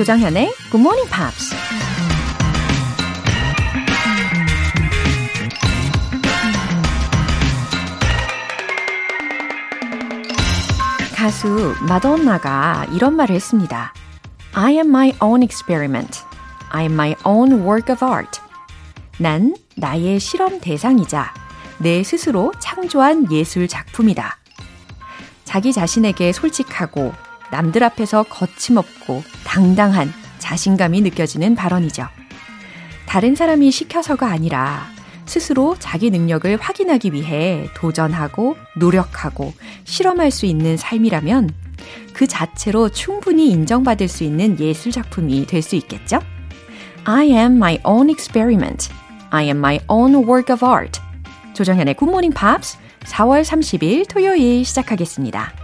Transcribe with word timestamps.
조장현의 0.00 0.54
Good 0.70 0.78
Morning 0.78 1.10
Pops. 1.10 1.54
가수 11.14 11.74
마돈나가 11.86 12.86
이런 12.92 13.14
말을 13.14 13.34
했습니다. 13.34 13.92
I 14.54 14.72
am 14.76 14.86
my 14.86 15.12
own 15.20 15.42
experiment. 15.42 16.20
I 16.70 16.84
am 16.84 16.94
my 16.94 17.14
own 17.26 17.52
work 17.60 17.94
of 17.94 18.02
art. 18.02 18.40
난 19.18 19.54
나의 19.76 20.18
실험 20.18 20.60
대상이자 20.60 21.34
내 21.76 22.02
스스로 22.02 22.54
창조한 22.58 23.30
예술 23.30 23.68
작품이다. 23.68 24.38
자기 25.44 25.74
자신에게 25.74 26.32
솔직하고 26.32 27.12
남들 27.50 27.84
앞에서 27.84 28.22
거침없고 28.22 29.39
당당한 29.50 30.12
자신감이 30.38 31.00
느껴지는 31.00 31.56
발언이죠. 31.56 32.06
다른 33.04 33.34
사람이 33.34 33.72
시켜서가 33.72 34.28
아니라 34.28 34.86
스스로 35.26 35.74
자기 35.76 36.10
능력을 36.10 36.56
확인하기 36.56 37.12
위해 37.12 37.66
도전하고 37.74 38.56
노력하고 38.76 39.52
실험할 39.82 40.30
수 40.30 40.46
있는 40.46 40.76
삶이라면 40.76 41.50
그 42.12 42.28
자체로 42.28 42.90
충분히 42.90 43.50
인정받을 43.50 44.06
수 44.06 44.22
있는 44.22 44.56
예술 44.60 44.92
작품이 44.92 45.46
될 45.46 45.62
수 45.62 45.74
있겠죠? 45.74 46.20
I 47.02 47.26
am 47.30 47.56
my 47.56 47.80
own 47.82 48.08
experiment. 48.08 48.88
I 49.30 49.46
am 49.46 49.56
my 49.56 49.80
own 49.88 50.14
work 50.14 50.54
of 50.54 50.64
art. 50.64 51.00
조정현의 51.54 51.96
Morning 52.00 52.38
Pops 52.38 52.78
4월 53.04 53.42
30일 53.42 54.08
토요일 54.08 54.64
시작하겠습니다. 54.64 55.59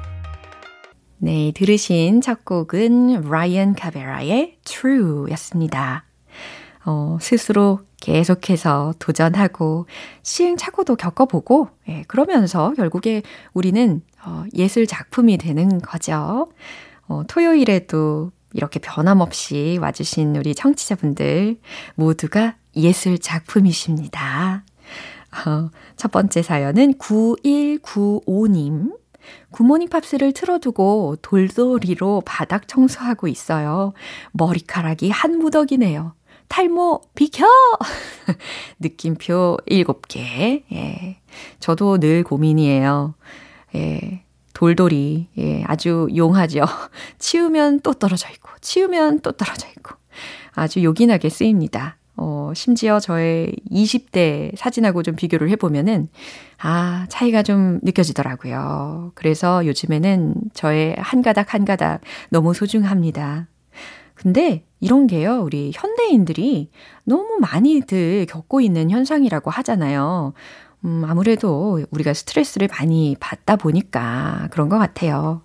네, 1.19 1.53
들으신 1.55 2.21
첫 2.21 2.45
곡은 2.45 3.31
라이언 3.31 3.75
카베라의 3.75 4.59
True 4.65 5.31
였습니다. 5.33 6.05
어, 6.85 7.19
스스로 7.21 7.81
계속해서 8.01 8.95
도전하고 8.99 9.87
시행착오도 10.23 10.97
겪어보고 10.97 11.71
예, 11.89 12.05
그러면서 12.07 12.73
결국에 12.77 13.23
우리는 13.55 14.03
어, 14.25 14.45
예술 14.55 14.87
작품이 14.87 15.39
되는 15.39 15.81
거죠. 15.81 16.49
어, 17.09 17.23
토요일에도 17.27 18.31
이렇게 18.53 18.79
변함없이 18.79 19.79
와주신 19.81 20.37
우리 20.37 20.55
청취자분들 20.55 21.57
모두가 21.95 22.57
예술 22.77 23.19
작품이십니다. 23.19 24.65
어, 25.47 25.71
첫 25.97 26.11
번째 26.11 26.43
사연은 26.43 26.95
9195님. 26.95 28.97
굿모닝 29.57 29.89
팝스를 29.89 30.35
틀어두고 30.35 31.17
돌돌이로 31.23 32.21
바닥 32.27 32.69
청소하고 32.69 33.27
있어요. 33.27 33.95
머리카락이 34.33 35.09
한 35.09 35.39
무더기네요. 35.39 36.13
탈모 36.49 37.01
비켜! 37.15 37.47
느낌표 38.81 39.57
7개. 39.67 40.63
예. 40.71 41.21
저도 41.59 41.97
늘 41.97 42.23
고민이에요. 42.23 43.15
예. 43.77 44.25
돌돌이. 44.53 45.29
예. 45.39 45.65
아주 45.65 46.09
용하죠. 46.15 46.67
치우면 47.19 47.81
또 47.81 47.95
떨어져 47.95 48.29
있고, 48.33 48.51
치우면 48.61 49.21
또 49.21 49.33
떨어져 49.33 49.69
있고. 49.69 49.95
아주 50.53 50.85
요긴하게 50.85 51.31
쓰입니다. 51.31 51.97
어, 52.17 52.53
심지어 52.55 52.99
저의 52.99 53.55
20대 53.71 54.57
사진하고 54.57 55.03
좀 55.03 55.17
비교를 55.17 55.51
해보면은, 55.51 56.09
아, 56.59 57.07
차이가 57.09 57.43
좀 57.43 57.81
느껴지더라고요. 57.83 59.13
그래서 59.15 59.67
요즘에는 59.67 60.35
저의 60.55 60.97
한 60.99 61.23
가닥 61.23 61.55
한 61.55 61.65
가닥 61.65 62.01
너무 62.31 62.55
소중합니다. 62.55 63.49
근데 64.15 64.65
이런 64.81 65.07
게요, 65.07 65.43
우리 65.43 65.73
현대인들이 65.75 66.71
너무 67.05 67.39
많이들 67.41 68.27
겪고 68.27 68.61
있는 68.61 68.91
현상이라고 68.91 69.51
하잖아요. 69.51 70.33
음, 70.85 71.05
아무래도 71.07 71.83
우리가 71.91 72.15
스트레스를 72.15 72.69
많이 72.69 73.17
받다 73.21 73.57
보니까 73.57 74.49
그런 74.51 74.69
것 74.69 74.79
같아요. 74.79 75.43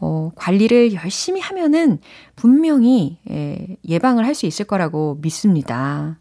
어, 0.00 0.30
관리를 0.34 0.94
열심히 0.94 1.40
하면은 1.40 1.98
분명히 2.36 3.18
예, 3.30 3.76
예방을 3.86 4.24
할 4.26 4.34
수 4.34 4.46
있을 4.46 4.64
거라고 4.64 5.18
믿습니다. 5.20 6.18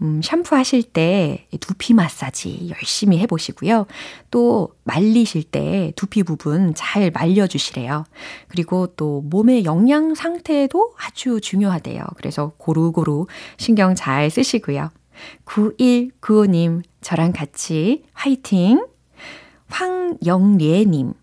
음, 0.00 0.20
샴푸 0.20 0.56
하실 0.56 0.82
때 0.82 1.46
두피 1.60 1.94
마사지 1.94 2.70
열심히 2.70 3.18
해보시고요. 3.20 3.86
또 4.32 4.70
말리실 4.82 5.44
때 5.44 5.92
두피 5.94 6.24
부분 6.24 6.74
잘 6.74 7.12
말려주시래요. 7.12 8.04
그리고 8.48 8.88
또 8.96 9.20
몸의 9.26 9.64
영양 9.64 10.14
상태도 10.16 10.94
아주 10.98 11.40
중요하대요. 11.40 12.02
그래서 12.16 12.52
고루고루 12.56 13.26
신경 13.58 13.94
잘 13.94 14.28
쓰시고요. 14.28 14.90
9195님, 15.44 16.82
저랑 17.00 17.32
같이 17.32 18.02
화이팅! 18.12 18.84
황영례님, 19.68 21.14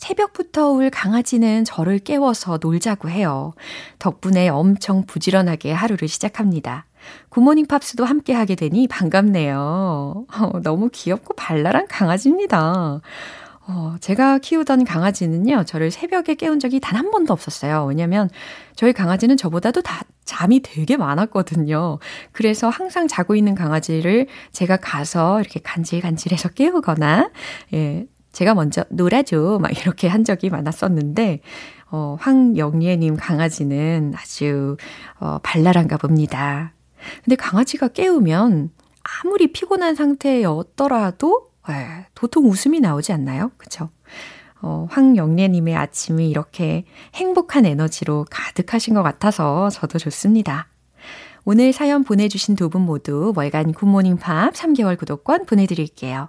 새벽부터 0.00 0.70
울 0.70 0.88
강아지는 0.90 1.64
저를 1.64 1.98
깨워서 1.98 2.58
놀자고 2.60 3.10
해요. 3.10 3.52
덕분에 3.98 4.48
엄청 4.48 5.04
부지런하게 5.04 5.72
하루를 5.72 6.08
시작합니다. 6.08 6.86
굿모닝 7.28 7.66
팝스도 7.66 8.06
함께 8.06 8.32
하게 8.32 8.54
되니 8.54 8.88
반갑네요. 8.88 10.24
어, 10.26 10.60
너무 10.62 10.88
귀엽고 10.90 11.34
발랄한 11.34 11.86
강아지입니다. 11.86 13.02
어, 13.68 13.96
제가 14.00 14.38
키우던 14.38 14.84
강아지는요, 14.84 15.64
저를 15.64 15.90
새벽에 15.90 16.34
깨운 16.34 16.58
적이 16.58 16.80
단 16.80 16.96
한 16.96 17.10
번도 17.10 17.32
없었어요. 17.34 17.84
왜냐면 17.84 18.28
저희 18.74 18.92
강아지는 18.94 19.36
저보다도 19.36 19.82
다 19.82 20.02
잠이 20.24 20.60
되게 20.60 20.96
많았거든요. 20.96 21.98
그래서 22.32 22.68
항상 22.70 23.06
자고 23.06 23.36
있는 23.36 23.54
강아지를 23.54 24.28
제가 24.52 24.78
가서 24.78 25.40
이렇게 25.40 25.60
간질간질해서 25.60 26.48
깨우거나, 26.50 27.30
예, 27.74 28.06
제가 28.32 28.54
먼저 28.54 28.84
놀아줘. 28.90 29.58
막 29.60 29.70
이렇게 29.76 30.08
한 30.08 30.24
적이 30.24 30.50
많았었는데, 30.50 31.40
어, 31.90 32.16
황영예님 32.20 33.16
강아지는 33.16 34.12
아주, 34.16 34.76
어, 35.18 35.38
발랄한가 35.42 35.96
봅니다. 35.96 36.72
근데 37.24 37.34
강아지가 37.36 37.88
깨우면 37.88 38.70
아무리 39.24 39.52
피곤한 39.52 39.94
상태였더라도 39.94 41.50
에, 41.68 42.06
도통 42.14 42.46
웃음이 42.48 42.80
나오지 42.80 43.12
않나요? 43.12 43.50
그쵸? 43.56 43.90
어, 44.62 44.86
황영래님의 44.90 45.74
아침이 45.74 46.28
이렇게 46.28 46.84
행복한 47.14 47.64
에너지로 47.64 48.26
가득하신 48.30 48.94
것 48.94 49.02
같아서 49.02 49.70
저도 49.70 49.98
좋습니다. 49.98 50.68
오늘 51.44 51.72
사연 51.72 52.04
보내주신 52.04 52.54
두 52.54 52.68
분 52.68 52.82
모두 52.82 53.32
월간 53.34 53.72
굿모닝 53.72 54.18
팝 54.18 54.52
3개월 54.52 54.98
구독권 54.98 55.46
보내드릴게요. 55.46 56.28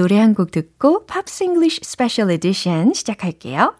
노래 0.00 0.18
한 0.18 0.32
곡 0.32 0.50
듣고 0.50 1.04
Pops 1.04 1.44
English 1.44 1.80
Special 1.82 2.30
Edition 2.30 2.94
시작할게요. 2.94 3.74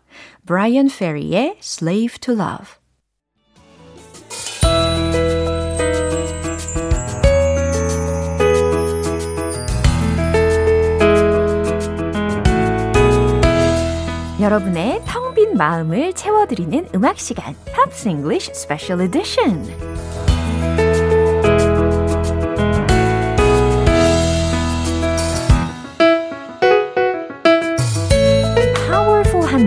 브라이언 0.45 0.89
페리의 0.89 1.57
Slave 1.63 2.19
to 2.19 2.35
Love 2.35 2.75
여러분의 14.43 15.01
텅 15.07 15.33
빈 15.33 15.57
마음을 15.57 16.13
채워드리는 16.13 16.89
음악 16.95 17.19
시간, 17.19 17.55
English 18.07 18.51
Special 18.51 19.01
Edition. 19.07 19.65
아름다운 19.65 20.10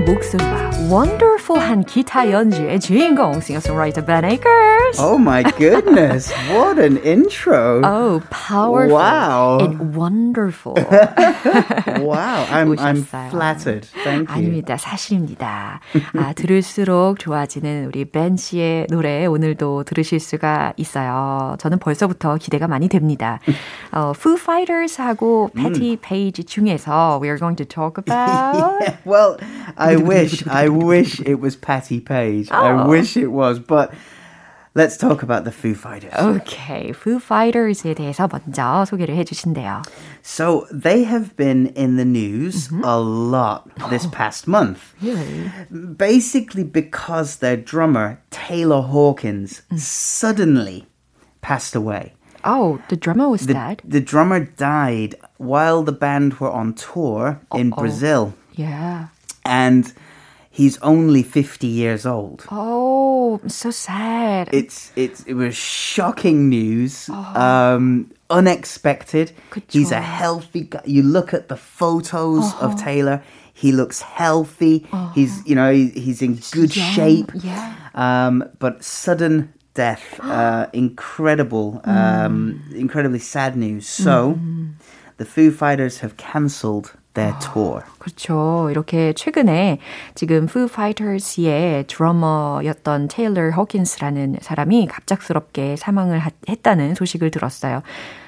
목소리와 0.03 0.62
wonderful한 0.89 1.83
기타 1.85 2.29
연주의 2.31 2.79
주인공 2.79 3.39
싱어송라이터 3.39 4.05
Ben 4.05 4.25
Akers. 4.25 4.99
Oh 4.99 5.17
my 5.19 5.43
goodness, 5.57 6.31
what 6.49 6.79
an 6.79 6.97
intro. 7.03 7.81
Oh, 7.83 8.21
powerful 8.29 8.93
Wow. 8.97 9.57
and 9.61 9.95
wonderful. 9.97 10.75
wow, 12.01 12.45
I'm, 12.51 12.77
I'm 12.79 13.03
flattered. 13.03 13.87
Thank 14.03 14.29
you. 14.29 14.35
아닙니다. 14.35 14.77
사실입니다. 14.77 15.79
아, 16.17 16.33
들을수록 16.33 17.17
좋아지는 17.19 17.85
우리 17.87 18.05
벤 18.05 18.35
씨의 18.37 18.87
노래 18.89 19.25
오늘도 19.25 19.83
들으실 19.85 20.19
수가 20.19 20.73
있어요. 20.77 21.55
저는 21.59 21.79
벌써부터 21.79 22.35
기대가 22.37 22.67
많이 22.67 22.89
됩니다. 22.89 23.39
어, 23.91 24.11
Foo 24.15 24.35
Fighters하고 24.37 25.51
Patty 25.55 25.95
Page 25.97 26.43
중에서 26.43 27.19
we 27.21 27.29
are 27.29 27.39
going 27.39 27.55
to 27.55 27.65
talk 27.65 27.97
about 27.97 28.13
Yeah, 28.83 28.97
well, 29.05 29.37
I 29.77 29.95
wish, 29.95 30.43
I 30.47 30.69
wish 30.72 31.20
it 31.20 31.40
was 31.40 31.56
Patty 31.56 32.00
Page. 32.00 32.50
I 32.50 32.70
Oh. 32.72 32.88
wish 32.88 33.16
it 33.16 33.28
was, 33.32 33.58
but 33.60 33.92
let's 34.74 34.96
talk 34.96 35.22
about 35.22 35.44
the 35.44 35.50
Foo 35.52 35.74
Fighters. 35.74 36.12
Okay, 36.14 36.92
Foo 36.92 37.18
Fighters에 37.20 37.94
대해서 37.94 38.28
먼저 38.28 38.84
소개를 38.86 39.16
해주신대요. 39.16 39.82
So 40.22 40.66
they 40.72 41.04
have 41.04 41.36
been 41.36 41.72
in 41.74 41.96
the 41.96 42.04
news 42.04 42.68
Mm-hmm. 42.68 42.84
a 42.84 42.96
lot 42.98 43.64
this 43.90 44.06
past 44.06 44.46
month. 44.46 44.94
Really? 45.02 45.50
Basically, 45.96 46.64
because 46.64 47.36
their 47.40 47.56
drummer, 47.56 48.18
Taylor 48.30 48.82
Hawkins, 48.82 49.62
Mm. 49.70 49.78
suddenly 49.78 50.86
passed 51.40 51.74
away. 51.74 52.12
Oh, 52.44 52.78
the 52.88 52.96
drummer 52.96 53.28
was 53.28 53.46
The, 53.46 53.54
dead. 53.54 53.82
the 53.84 54.00
drummer 54.00 54.40
died 54.40 55.16
while 55.38 55.82
the 55.82 55.92
band 55.92 56.38
were 56.38 56.50
on 56.50 56.72
tour 56.74 57.40
in 57.52 57.70
Brazil, 57.70 58.32
Yeah. 58.54 59.08
and 59.44 59.92
he's 60.53 60.77
only 60.81 61.23
50 61.23 61.67
years 61.67 62.05
old. 62.05 62.45
Oh, 62.51 63.41
so 63.47 63.71
sad. 63.71 64.49
It's 64.53 64.91
it's 64.95 65.23
it 65.23 65.33
was 65.33 65.55
shocking 65.57 66.47
news. 66.47 67.09
Um, 67.09 68.11
unexpected. 68.29 69.31
He's 69.67 69.91
a 69.91 69.99
healthy 70.01 70.61
guy. 70.61 70.81
You 70.85 71.01
look 71.03 71.33
at 71.33 71.47
the 71.49 71.57
photos 71.57 72.53
of 72.61 72.79
Taylor. 72.79 73.21
He 73.53 73.71
looks 73.71 74.01
healthy. 74.01 74.85
He's 75.15 75.45
you 75.45 75.55
know 75.55 75.73
he's 75.73 76.21
in 76.21 76.39
good 76.51 76.75
young, 76.75 76.93
shape. 76.93 77.31
yeah. 77.35 77.75
Um, 77.95 78.43
but 78.59 78.83
sudden 78.83 79.53
death. 79.73 80.19
Uh, 80.23 80.67
incredible. 80.73 81.81
Um, 81.83 82.61
incredibly 82.75 83.19
sad 83.19 83.55
news. 83.55 83.87
So 83.87 84.37
the 85.17 85.25
Foo 85.25 85.51
Fighters 85.51 85.99
have 85.99 86.15
cancelled 86.17 86.93
their 87.13 87.37
tour. 87.39 87.81
그렇죠. 87.99 88.67
이렇게 88.71 89.13
최근에 89.13 89.79
지금 90.15 90.45
Foo 90.49 90.65
Fighters의 90.69 91.85
드러머였던 91.87 93.07
테일러 93.07 93.49
호킨스라는 93.51 94.37
사람이 94.41 94.87
갑작스럽게 94.87 95.75
사망을 95.75 96.19
하- 96.19 96.31
했다는 96.49 96.95
소식을 96.95 97.31
들었어요. 97.31 97.81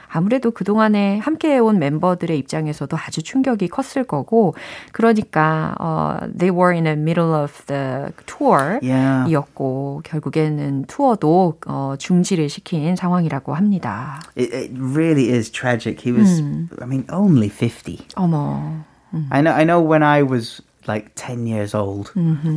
아무래도 0.07 0.51
그동안에 0.51 1.19
함께해온 1.19 1.79
멤버들의 1.79 2.37
입장에서도 2.37 2.95
아주 2.97 3.23
충격이 3.23 3.67
컸을 3.69 4.05
거고, 4.05 4.55
그러니까, 4.91 5.75
어, 5.79 6.17
they 6.37 6.55
were 6.55 6.73
in 6.73 6.83
the 6.85 6.97
middle 6.97 7.33
of 7.33 7.65
the 7.67 8.11
tour 8.25 8.79
Yeah. 8.81 9.29
이었고, 9.29 10.01
결국에는 10.03 10.85
투어도 10.85 11.59
어, 11.67 11.95
중지를 11.97 12.49
시킨 12.49 12.95
상황이라고 12.95 13.53
합니다. 13.53 14.21
It, 14.37 14.53
it 14.53 14.71
really 14.77 15.29
is 15.31 15.49
tragic. 15.51 16.01
He 16.01 16.11
was, 16.11 16.41
I 16.81 16.85
mean, 16.85 17.05
only 17.11 17.49
50. 17.49 18.07
어머. 18.15 18.83
I 19.31 19.41
know. 19.41 19.51
I 19.51 19.63
know. 19.63 19.79
When 19.79 20.03
I 20.03 20.23
was 20.23 20.61
like 20.87 21.11
ten 21.15 21.47
years 21.47 21.73
old, 21.73 22.11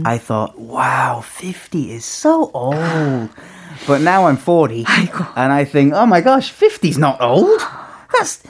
I 0.04 0.18
thought, 0.18 0.58
"Wow, 0.58 1.22
fifty 1.22 1.92
is 1.92 2.04
so 2.04 2.50
old." 2.52 3.30
but 3.87 4.01
now 4.01 4.27
I'm 4.27 4.37
forty, 4.37 4.85
and 5.35 5.51
I 5.51 5.65
think, 5.65 5.93
"Oh 5.93 6.05
my 6.05 6.21
gosh, 6.21 6.53
50's 6.53 6.97
not 6.97 7.19
old. 7.21 7.59
That's 8.13 8.41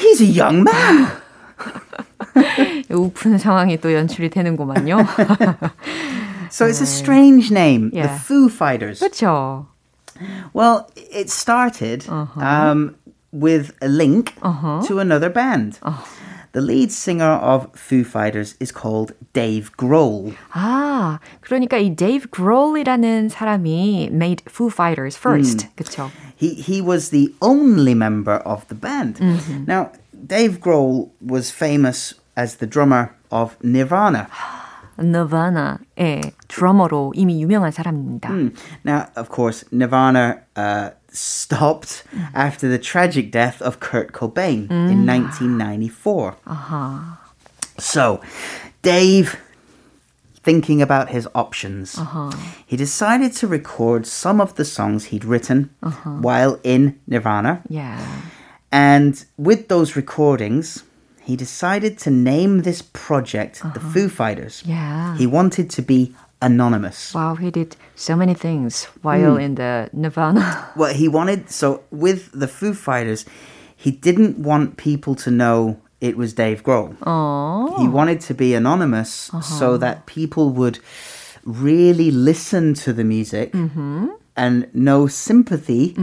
he's 0.00 0.20
a 0.20 0.26
young 0.26 0.64
man." 0.64 1.10
우픈 2.90 3.38
상황이 3.38 3.78
또 3.80 3.92
연출이 3.92 4.30
되는구만요. 4.30 4.98
So 6.50 6.66
it's 6.66 6.80
a 6.80 6.86
strange 6.86 7.50
name, 7.52 7.90
the 7.90 7.98
Yeah. 7.98 8.18
Foo 8.18 8.48
Fighters. 8.48 8.98
그렇죠. 9.00 9.66
Well, 10.52 10.90
it 10.96 11.30
started 11.30 12.04
um, 12.08 12.96
with 13.32 13.72
a 13.80 13.88
link 13.88 14.34
to 14.42 14.98
another 14.98 15.30
band. 15.30 15.78
The 16.54 16.60
lead 16.60 16.90
singer 16.90 17.38
of 17.38 17.68
Foo 17.74 18.02
Fighters 18.02 18.56
is 18.60 18.72
called 18.72 19.12
Dave 19.32 19.70
Grohl. 19.76 20.34
아, 20.52 21.20
그러니까 21.40 21.76
이 21.78 21.94
데이브 21.94 22.28
그롤이라는 22.30 23.28
사람이 23.28 24.10
made 24.12 24.44
Foo 24.48 24.68
Fighters 24.70 25.16
first. 25.16 25.68
그렇죠. 25.76 26.10
He 26.36 26.54
he 26.54 26.80
was 26.80 27.10
the 27.10 27.32
only 27.40 27.94
member 27.94 28.42
of 28.44 28.66
the 28.68 28.74
band. 28.74 29.20
Now, 29.66 29.92
Dave 30.26 30.60
Grohl 30.60 31.10
was 31.24 31.50
famous 31.50 32.14
as 32.36 32.56
the 32.56 32.66
drummer 32.66 33.14
of 33.30 33.56
Nirvana. 33.62 34.26
너바나의 34.98 36.32
드러머로 36.48 37.12
이미 37.14 37.40
유명한 37.42 37.70
사람입니다. 37.70 38.30
Now, 38.84 39.06
of 39.16 39.30
course, 39.30 39.64
Nirvana 39.72 40.42
uh, 40.56 40.90
stopped 41.12 42.04
after 42.34 42.68
the 42.68 42.78
tragic 42.78 43.30
death 43.30 43.62
of 43.62 43.80
Kurt 43.80 44.12
Cobain 44.12 44.70
in 44.70 45.06
1994. 45.06 46.36
So, 47.78 48.20
Dave, 48.82 49.36
thinking 50.42 50.82
about 50.82 51.08
his 51.08 51.26
options, 51.34 51.98
he 52.66 52.76
decided 52.76 53.32
to 53.36 53.46
record 53.46 54.06
some 54.06 54.40
of 54.40 54.54
the 54.56 54.64
songs 54.64 55.06
he'd 55.06 55.24
written 55.24 55.70
while 56.20 56.58
in 56.62 57.00
Nirvana. 57.06 57.62
Yeah. 57.68 57.98
And 58.70 59.24
with 59.36 59.68
those 59.68 59.96
recordings, 59.96 60.84
he 61.25 61.35
decided 61.35 61.97
to 61.99 62.11
name 62.11 62.61
this 62.61 62.81
project 62.81 63.61
the 63.61 63.67
uh-huh. 63.67 63.89
Foo 63.89 64.09
Fighters. 64.09 64.63
Yeah. 64.65 65.17
He 65.17 65.25
wanted 65.25 65.69
to 65.71 65.81
be 65.81 66.13
anonymous. 66.41 67.13
Wow, 67.13 67.35
he 67.35 67.49
did 67.49 67.75
so 67.95 68.15
many 68.15 68.33
things 68.35 68.85
while 69.01 69.35
hmm. 69.35 69.41
in 69.41 69.55
the 69.55 69.89
Nirvana. 69.93 70.69
Well, 70.75 70.93
he 70.93 71.07
wanted, 71.07 71.49
so 71.49 71.83
with 71.91 72.31
the 72.31 72.47
Foo 72.47 72.73
Fighters, 72.73 73.25
he 73.75 73.91
didn't 73.91 74.37
want 74.37 74.77
people 74.77 75.15
to 75.15 75.31
know 75.31 75.79
it 75.99 76.17
was 76.17 76.33
Dave 76.33 76.63
Grohl. 76.63 76.95
어. 76.99 77.79
He 77.79 77.87
wanted 77.87 78.21
to 78.21 78.33
be 78.33 78.53
anonymous 78.53 79.09
so 79.09 79.37
uh-huh. 79.37 79.77
that 79.77 80.05
people 80.05 80.51
would 80.51 80.79
really 81.43 82.11
listen 82.11 82.73
to 82.73 82.91
the 82.93 83.03
music 83.03 83.51
mm-hmm 83.53 84.07
and 84.36 84.66
know 84.72 85.06
sympathy 85.06 85.94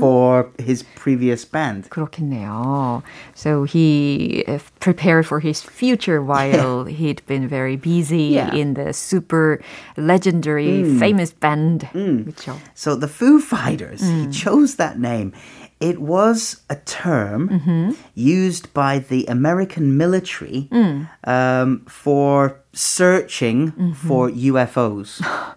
for 0.00 0.50
his 0.58 0.82
previous 0.96 1.44
band. 1.44 1.88
그렇겠네요. 1.90 3.02
So 3.34 3.62
he 3.64 4.44
uh, 4.48 4.58
prepared 4.80 5.26
for 5.26 5.38
his 5.40 5.62
future 5.62 6.20
while 6.22 6.84
he'd 6.84 7.22
been 7.26 7.46
very 7.46 7.76
busy 7.76 8.34
Yeah. 8.34 8.52
in 8.54 8.74
the 8.74 8.92
super 8.92 9.60
legendary 9.96 10.82
famous 10.98 11.32
band. 11.32 11.88
그렇죠. 11.92 12.56
So 12.74 12.96
the 12.96 13.06
Foo 13.08 13.38
Fighters, 13.40 14.00
he 14.02 14.26
chose 14.30 14.76
that 14.76 14.98
name. 14.98 15.32
It 15.80 15.98
was 16.00 16.60
a 16.68 16.76
term 16.76 17.94
used 18.14 18.74
by 18.74 18.98
the 18.98 19.24
American 19.26 19.96
military 19.96 20.68
um, 21.24 21.86
for 21.88 22.60
searching 22.74 23.94
for 23.94 24.28
UFOs. 24.28 25.22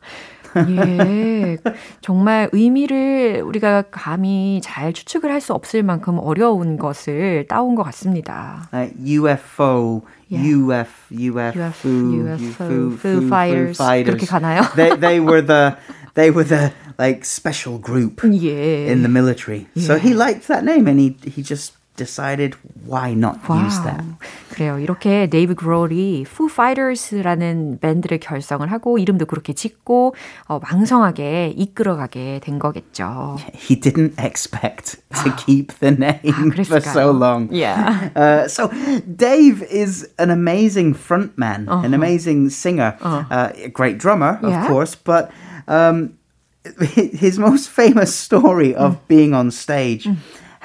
예, 0.56 1.58
정말 2.00 2.48
의미를 2.52 3.42
우리가 3.44 3.84
감히 3.90 4.60
잘 4.62 4.92
추측을 4.92 5.30
할 5.30 5.40
수 5.40 5.52
없을 5.54 5.82
만큼 5.84 6.18
어려운 6.18 6.76
것을 6.76 7.46
따온 7.48 7.74
것 7.76 7.82
같습니다. 7.84 8.68
Like 8.72 8.94
UFO, 9.04 10.02
Yeah. 10.30 10.44
UF, 10.44 10.90
UFO, 11.10 11.88
UFO, 11.88 12.92
Foo 12.98 13.26
Fighters. 13.28 13.78
그렇게 13.78 14.26
가나요? 14.26 14.60
they 14.76 14.90
they 15.00 15.20
were 15.20 15.40
the 15.40 15.74
they 16.14 16.30
were 16.30 16.44
the 16.44 16.70
like 16.98 17.24
special 17.24 17.78
group 17.78 18.20
예. 18.24 18.90
in 18.92 19.00
the 19.02 19.08
military. 19.08 19.68
So 19.78 19.96
he 19.96 20.12
liked 20.12 20.48
that 20.48 20.64
name 20.64 20.86
and 20.86 21.00
he 21.00 21.16
he 21.24 21.42
just 21.42 21.72
decided 21.97 22.55
why 22.87 23.13
not 23.13 23.37
use 23.47 23.77
that. 23.83 24.03
그래요. 24.49 24.79
이렇게 24.79 25.27
데이브 25.29 25.53
그롤이 25.53 26.21
Foo 26.27 26.49
Fighters라는 26.49 27.77
밴드를 27.79 28.19
결성을 28.19 28.65
하고 28.71 28.97
이름도 28.97 29.27
그렇게 29.27 29.53
짓고 29.53 30.15
어, 30.47 30.59
왕성하게 30.63 31.53
이끌어가게 31.55 32.39
된 32.43 32.57
거겠죠. 32.57 33.37
He 33.53 33.79
didn't 33.79 34.17
expect 34.17 34.97
to 35.23 35.31
keep 35.45 35.71
the 35.81 35.93
name 35.95 36.51
for 36.65 36.81
so 36.81 37.13
그랬을까요? 37.13 37.19
long. 37.19 37.49
Yeah. 37.51 38.09
Uh, 38.15 38.47
so 38.47 38.69
Dave 39.05 39.61
is 39.69 40.09
an 40.17 40.31
amazing 40.31 40.95
frontman, 40.95 41.67
an 41.69 41.93
amazing 41.93 42.49
singer, 42.49 42.97
uh 43.03 43.49
a 43.55 43.69
great 43.69 43.99
drummer, 43.99 44.39
of 44.41 44.49
Yeah. 44.49 44.67
course, 44.67 44.95
but 44.95 45.29
um, 45.67 46.17
his 46.89 47.37
most 47.37 47.69
famous 47.69 48.15
story 48.15 48.73
of 48.73 48.97
being 49.07 49.33
on 49.35 49.51
stage 49.51 50.07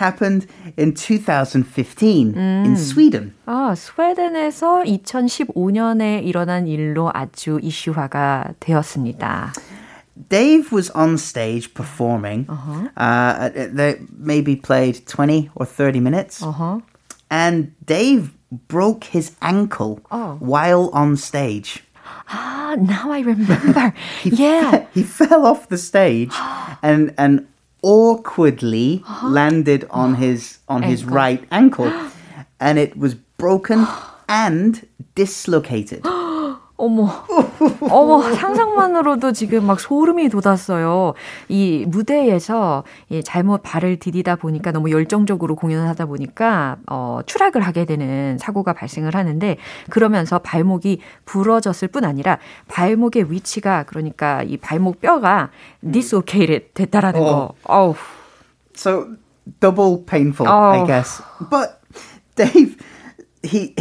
happened 0.03 0.47
in 0.77 0.95
2015 0.95 2.35
in 2.37 2.77
Sweden. 2.77 3.35
아, 3.47 3.75
스웨덴에서 3.75 4.83
2015년에 4.85 6.25
일어난 6.25 6.67
일로 6.67 7.11
아주 7.13 7.59
이슈화가 7.63 8.55
되었습니다. 8.61 9.53
Dave 10.29 10.73
was 10.73 10.91
on 10.95 11.15
stage 11.15 11.75
performing. 11.75 12.47
Uh-huh. 12.49 12.89
Uh, 12.97 13.51
they 13.51 14.01
maybe 14.19 14.57
played 14.57 15.07
20 15.07 15.51
or 15.55 15.65
30 15.65 16.01
minutes. 16.01 16.43
Uh-huh. 16.43 16.81
And 17.31 17.73
Dave 17.85 18.33
broke 18.51 19.05
his 19.05 19.33
ankle 19.43 20.01
oh. 20.11 20.37
while 20.41 20.91
on 20.93 21.17
stage. 21.17 21.85
Ah, 22.29 22.77
now 22.79 23.11
I 23.11 23.21
remember. 23.21 23.95
he 24.23 24.31
yeah. 24.31 24.71
Fe- 24.71 24.87
he 24.95 25.03
fell 25.03 25.47
off 25.47 25.69
the 25.69 25.79
stage 25.79 26.33
and 26.83 27.15
and 27.17 27.47
awkwardly 27.84 29.04
uh-huh. 29.08 29.30
landed 29.30 29.86
on 29.92 30.16
his 30.16 30.58
on 30.68 30.84
ankle. 30.84 30.90
his 30.90 31.06
right 31.06 31.44
ankle 31.52 31.92
and 32.60 32.80
it 32.80 32.98
was 32.98 33.14
broken 33.38 33.86
and 34.28 34.88
dislocated. 35.16 36.04
어머, 36.84 37.10
어머, 37.90 38.22
상상만으로도 38.22 39.32
지금 39.32 39.66
막 39.66 39.80
소름이 39.80 40.28
돋았어요. 40.28 41.14
이 41.48 41.86
무대에서 41.88 42.84
예, 43.12 43.22
잘못 43.22 43.62
발을 43.64 44.00
디디다 44.00 44.36
보니까 44.36 44.74
너무 44.74 44.92
열정적으로 44.92 45.56
공연을 45.56 45.88
하다 45.88 46.08
보니까, 46.08 46.76
어, 46.88 47.22
추락을 47.26 47.62
하게 47.62 47.86
되는 47.86 48.38
사고가 48.38 48.74
발생을 48.74 49.16
하는데, 49.16 49.58
그러면서 49.90 50.40
발목이 50.40 51.00
부러졌을 51.24 51.88
뿐 51.88 52.04
아니라, 52.04 52.38
발목의 52.68 53.32
위치가, 53.32 53.84
그러니까 53.84 54.44
이 54.44 54.58
발목 54.58 55.00
뼈가 55.00 55.52
dislocated 55.90 56.74
됐다라는 56.74 57.22
어. 57.22 57.24
거. 57.24 57.54
어우. 57.64 57.96
So, 58.76 59.08
double 59.62 60.06
painful, 60.06 60.52
어. 60.52 60.72
I 60.72 60.86
guess. 60.86 61.24
But, 61.50 61.80
Dave, 62.36 62.76
he 63.46 63.74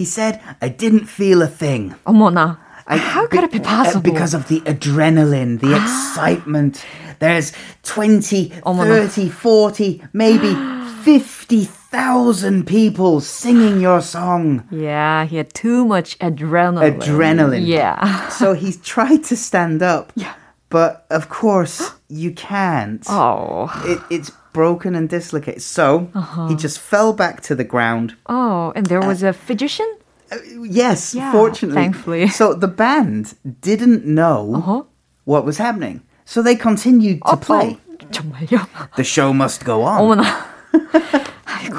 he 0.00 0.04
said 0.04 0.40
I 0.60 0.68
didn't 0.68 1.06
feel 1.06 1.42
a 1.42 1.46
thing. 1.46 1.94
어머나. 2.06 2.58
I, 2.88 2.98
How 2.98 3.26
could 3.26 3.42
it 3.42 3.50
be 3.50 3.58
possible? 3.58 4.00
Because 4.00 4.32
of 4.32 4.46
the 4.46 4.60
adrenaline, 4.60 5.58
the 5.60 5.74
excitement. 5.74 6.84
There's 7.18 7.52
20, 7.82 8.50
어머나. 8.64 9.08
30, 9.08 9.28
40, 9.28 10.02
maybe 10.12 10.54
50,000 11.02 12.66
people 12.66 13.20
singing 13.20 13.80
your 13.80 14.00
song. 14.00 14.66
Yeah, 14.70 15.24
he 15.24 15.36
had 15.36 15.52
too 15.52 15.84
much 15.84 16.18
adrenaline. 16.20 16.98
Adrenaline. 17.00 17.66
Yeah. 17.66 18.28
so 18.28 18.52
he 18.54 18.72
tried 18.72 19.24
to 19.24 19.36
stand 19.36 19.82
up. 19.82 20.12
Yeah. 20.14 20.34
But 20.68 21.06
of 21.10 21.28
course, 21.28 21.92
you 22.08 22.32
can't. 22.32 23.04
Oh. 23.08 23.70
It, 23.84 24.00
it's 24.10 24.32
broken 24.52 24.94
and 24.94 25.08
dislocated. 25.08 25.62
So 25.62 26.10
uh-huh. 26.14 26.48
he 26.48 26.54
just 26.54 26.78
fell 26.78 27.12
back 27.12 27.40
to 27.42 27.54
the 27.54 27.64
ground. 27.64 28.16
Oh, 28.26 28.72
and 28.74 28.86
there 28.86 29.00
was 29.00 29.22
uh, 29.22 29.28
a 29.28 29.32
physician? 29.32 29.86
Uh, 30.32 30.36
yes, 30.62 31.14
yeah, 31.14 31.30
fortunately. 31.32 31.82
Thankfully. 31.82 32.28
So 32.28 32.54
the 32.54 32.68
band 32.68 33.34
didn't 33.60 34.04
know 34.04 34.54
uh-huh. 34.56 34.82
what 35.24 35.44
was 35.44 35.58
happening. 35.58 36.02
So 36.24 36.42
they 36.42 36.56
continued 36.56 37.20
to 37.22 37.32
Uh-oh. 37.32 37.46
play. 37.46 37.78
정말요? 38.10 38.66
The 38.96 39.04
show 39.04 39.32
must 39.32 39.64
go 39.64 39.82
on. 39.82 40.00
어머나. 40.00 40.24
아이고, 41.44 41.78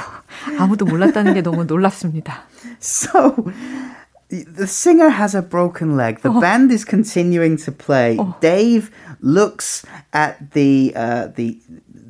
아무도 0.60 0.86
몰랐다는 0.86 1.34
게 1.34 1.42
너무 1.42 1.66
놀랍습니다. 1.66 2.44
So 2.80 3.52
the 4.30 4.68
singer 4.68 5.10
has 5.10 5.36
a 5.36 5.42
broken 5.42 5.96
leg. 5.96 6.22
The 6.22 6.32
oh. 6.32 6.42
band 6.42 6.72
is 6.72 6.84
continuing 6.84 7.58
to 7.58 7.72
play. 7.72 8.18
Oh. 8.20 8.36
Dave 8.42 8.92
looks 9.22 9.86
at 10.14 10.52
the 10.52 10.94
uh, 10.96 11.28
the 11.36 11.60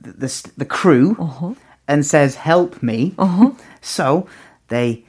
the, 0.02 0.50
the 0.56 0.64
crew 0.64 1.16
uh-huh. 1.18 1.54
and 1.88 2.04
says, 2.04 2.34
"Help 2.36 2.82
me." 2.82 3.14
Uh-huh. 3.18 3.52
So 3.84 4.28
they 4.68 5.04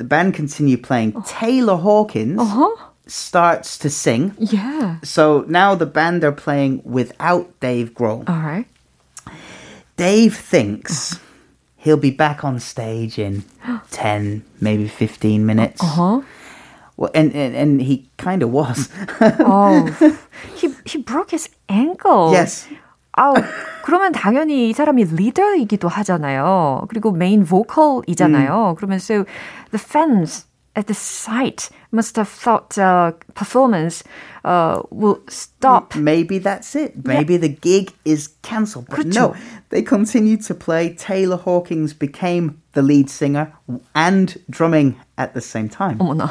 the 0.00 0.04
band 0.04 0.34
continue 0.34 0.76
playing. 0.76 1.16
Uh-huh. 1.16 1.26
Taylor 1.26 1.76
Hawkins 1.76 2.40
uh-huh. 2.40 2.88
starts 3.06 3.78
to 3.78 3.90
sing. 3.90 4.34
Yeah. 4.38 4.98
So 5.02 5.44
now 5.48 5.74
the 5.74 5.86
band 5.86 6.24
are 6.24 6.32
playing 6.32 6.82
without 6.84 7.58
Dave 7.60 7.94
Grohl. 7.94 8.28
All 8.28 8.40
right. 8.40 8.66
Dave 9.96 10.36
thinks 10.36 11.20
he'll 11.76 11.98
be 11.98 12.10
back 12.10 12.44
on 12.44 12.60
stage 12.60 13.18
in 13.18 13.44
10, 13.90 14.44
maybe 14.60 14.88
15 14.88 15.44
minutes. 15.44 15.82
Uh-huh. 15.82 16.22
Well, 16.96 17.10
and, 17.14 17.34
and, 17.34 17.56
and 17.56 17.80
he 17.82 18.08
kind 18.16 18.42
of 18.42 18.50
was. 18.50 18.88
oh, 19.20 20.18
he, 20.56 20.74
he 20.84 20.98
broke 20.98 21.30
his 21.30 21.48
ankle. 21.68 22.32
Yes. 22.32 22.68
아우, 23.19 23.33
그러면 23.83 24.11
당연히 24.11 24.69
이 24.69 24.73
사람이 24.73 25.05
리더이기도 25.05 25.87
하잖아요. 25.87 26.85
그리고 26.89 27.11
메인 27.11 27.45
보컬이잖아요. 27.45 28.71
음. 28.71 28.75
그러면 28.75 28.97
so 28.97 29.23
the 29.71 29.79
fans 29.79 30.45
at 30.75 30.87
the 30.87 30.93
site 30.93 31.69
must 31.91 32.17
have 32.17 32.27
thought 32.27 32.77
uh, 32.77 33.13
performance 33.33 34.03
uh, 34.43 34.81
will 34.91 35.19
stop. 35.29 35.95
Maybe 35.95 36.39
that's 36.39 36.75
it. 36.75 37.05
Maybe 37.05 37.33
yeah. 37.33 37.39
the 37.39 37.49
gig 37.49 37.93
is 38.03 38.27
cancelled. 38.41 38.87
But 38.89 39.07
그렇죠. 39.07 39.15
no, 39.15 39.35
they 39.69 39.81
continued 39.81 40.43
to 40.47 40.53
play. 40.53 40.93
Taylor 40.93 41.37
Hawkins 41.37 41.93
became 41.93 42.61
the 42.73 42.81
lead 42.81 43.09
singer 43.09 43.53
and 43.95 44.35
drumming 44.49 44.99
at 45.17 45.33
the 45.33 45.41
same 45.41 45.69
time. 45.69 45.97
어머나. 45.99 46.29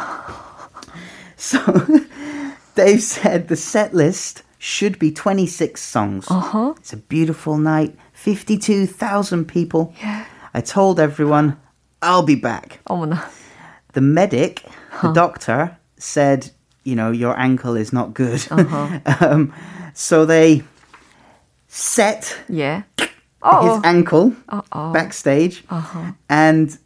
So 1.37 1.59
Dave 2.75 3.03
said 3.03 3.49
the 3.49 3.57
set 3.57 3.95
list 3.95 4.43
should 4.59 4.99
be 4.99 5.13
26 5.13 5.81
songs. 5.81 6.27
Uh-huh. 6.31 6.75
It's 6.79 6.93
a 6.93 6.97
beautiful 6.97 7.59
night, 7.59 7.97
52,000 8.15 9.45
people. 9.47 9.93
Yeah. 10.01 10.25
I 10.55 10.61
told 10.61 10.99
everyone, 10.99 11.57
I'll 12.01 12.23
be 12.23 12.35
back. 12.35 12.81
어머나. 12.89 13.23
The 13.93 14.01
medic, 14.01 14.65
huh. 14.91 15.09
the 15.09 15.13
doctor, 15.15 15.77
said, 15.99 16.51
you 16.85 16.95
know, 16.95 17.11
your 17.11 17.39
ankle 17.39 17.77
is 17.77 17.93
not 17.93 18.15
good. 18.15 18.45
Uh-huh. 18.51 19.01
um, 19.21 19.53
so 19.95 20.25
they 20.25 20.63
set 21.69 22.37
yeah. 22.49 22.83
his 22.97 23.81
ankle 23.85 24.33
Uh-oh. 24.49 24.93
backstage. 24.93 25.65
Uh-huh. 25.71 26.13
And 26.29 26.77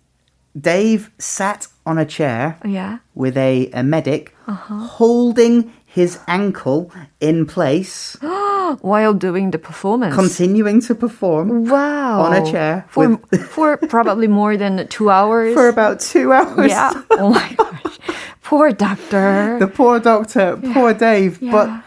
Dave 0.59 1.11
sat 1.19 1.67
on 1.87 1.99
a 1.99 2.05
chair 2.05 2.59
yeah. 2.65 2.99
with 3.15 3.37
a, 3.37 3.71
a 3.73 3.83
medic 3.83 4.35
uh-huh. 4.47 4.79
holding 4.79 5.73
his 5.94 6.18
ankle 6.28 6.92
in 7.20 7.46
place 7.46 8.18
while 8.82 9.14
doing 9.14 9.52
the 9.52 9.60
performance. 9.60 10.16
Continuing 10.16 10.82
to 10.82 10.96
perform. 10.96 11.66
Wow. 11.66 12.22
On 12.22 12.34
a 12.34 12.52
chair. 12.52 12.86
For, 12.90 13.10
with 13.10 13.48
for 13.56 13.78
probably 13.78 14.28
more 14.28 14.58
than 14.58 14.88
two 14.88 15.12
hours. 15.12 15.54
For 15.54 15.70
about 15.70 16.00
two 16.00 16.34
hours. 16.34 16.70
Yeah. 16.70 16.94
Oh 17.12 17.30
my 17.30 17.54
gosh. 17.56 18.00
Poor 18.42 18.72
doctor. 18.72 19.58
The 19.60 19.68
poor 19.68 20.00
doctor. 20.00 20.60
Yeah. 20.62 20.74
Poor 20.74 20.94
Dave. 20.96 21.40
Yeah. 21.42 21.52
But 21.52 21.84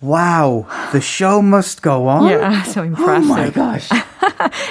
wow, 0.00 0.66
the 0.92 1.00
show 1.00 1.42
must 1.42 1.82
go 1.82 2.08
on. 2.08 2.30
Yeah, 2.30 2.62
so 2.74 2.82
impressive. 2.82 3.30
Oh 3.30 3.34
my 3.36 3.50
gosh. 3.50 3.88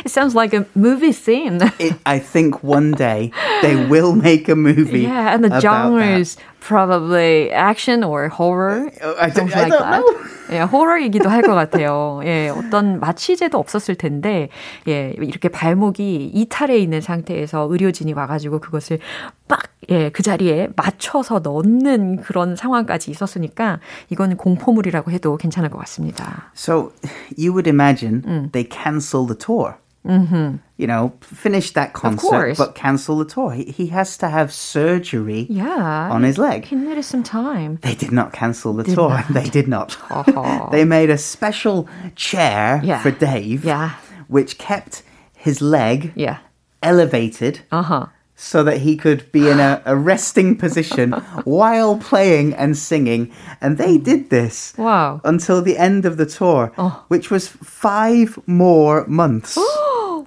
it 0.03 0.10
sounds 0.10 0.34
like 0.34 0.53
a 0.53 0.65
movie 0.74 1.12
scene. 1.13 1.60
it, 1.79 1.93
I 2.05 2.17
think 2.17 2.63
one 2.63 2.91
day 2.91 3.31
they 3.62 3.75
will 3.88 4.15
make 4.15 4.50
a 4.50 4.55
movie. 4.55 5.01
Yeah, 5.01 5.34
and 5.34 5.43
the 5.43 5.62
genres 5.62 6.29
is 6.29 6.38
probably 6.67 7.51
action 7.51 8.03
or 8.03 8.27
horror. 8.27 8.89
I, 9.19 9.29
don't, 9.29 9.53
I 9.55 9.69
don't 9.69 9.81
like 9.81 10.05
know. 10.05 10.15
예, 10.51 10.62
호러이기도 10.62 11.29
할 11.29 11.41
것 11.41 11.53
같아요. 11.53 12.22
예, 12.24 12.50
어떤 12.50 13.00
마취제도 13.00 13.57
없었을 13.57 13.95
텐데, 13.95 14.50
예, 14.88 15.13
이렇게 15.17 15.50
발목이 15.50 16.31
이탈해 16.34 16.77
있는 16.77 17.01
상태에서 17.01 17.67
의료진이 17.69 18.13
와가지고 18.13 18.60
그것을 18.60 19.00
빡, 19.48 19.63
예, 19.89 20.10
그 20.10 20.24
자리에 20.24 20.69
맞춰서 20.75 21.39
넣는 21.39 22.22
그런 22.22 22.55
상황까지 22.55 23.12
있었으니까, 23.12 23.79
이건 24.10 24.38
공포물이라고 24.38 25.12
해도 25.12 25.38
괜찮을 25.38 25.69
것 25.69 25.77
같습니다. 25.79 26.51
So, 26.55 26.91
you 27.38 27.51
would 27.53 27.67
imagine 27.67 28.22
음. 28.27 28.50
they 28.51 28.67
cancel 28.69 29.25
the 29.25 29.38
tour. 29.38 29.75
Mm-hmm. 30.06 30.58
You 30.78 30.88
know, 30.88 31.14
finish 31.22 31.72
that 31.72 31.94
concert, 31.94 32.58
but 32.58 32.76
cancel 32.76 33.18
the 33.18 33.26
tour. 33.26 33.52
He, 33.52 33.66
he, 33.66 33.88
has 33.88 34.18
to 34.18 34.30
have 34.30 34.52
surgery 34.52 35.48
yeah, 35.50 36.12
on 36.12 36.24
his 36.24 36.38
leg. 36.38 36.66
He 36.66 36.76
needed 36.76 37.04
some 37.04 37.24
time. 37.24 37.80
They 37.82 37.96
did 37.96 38.12
not 38.12 38.34
cancel 38.34 38.74
the 38.74 38.84
did 38.84 38.96
tour. 38.96 39.10
Not. 39.10 39.30
They 39.34 39.50
did 39.50 39.68
not. 39.68 39.98
they 40.72 40.86
made 40.86 41.10
a 41.10 41.18
special 41.18 41.90
chair 42.16 42.82
yeah. 42.84 43.02
for 43.02 43.12
Dave, 43.12 43.64
yeah. 43.66 43.96
which 44.28 44.58
kept 44.58 45.04
his 45.36 45.62
leg 45.62 46.12
yeah. 46.16 46.40
elevated. 46.84 47.62
Uh-huh 47.72 48.08
so 48.36 48.64
that 48.64 48.80
he 48.80 48.98
could 48.98 49.32
be 49.32 49.50
in 49.50 49.60
a, 49.60 49.82
a 49.86 49.96
resting 49.96 50.58
position 50.58 51.12
while 51.46 51.98
playing 51.98 52.54
and 52.54 52.78
singing. 52.78 53.32
And 53.62 53.78
they 53.78 53.98
did 53.98 54.30
this 54.30 54.74
wow. 54.78 55.22
until 55.24 55.62
the 55.62 55.78
end 55.78 56.06
of 56.06 56.18
the 56.18 56.26
tour, 56.26 56.74
oh. 56.78 57.06
which 57.08 57.32
was 57.32 57.48
five 57.48 58.38
more 58.46 59.06
months. 59.08 59.58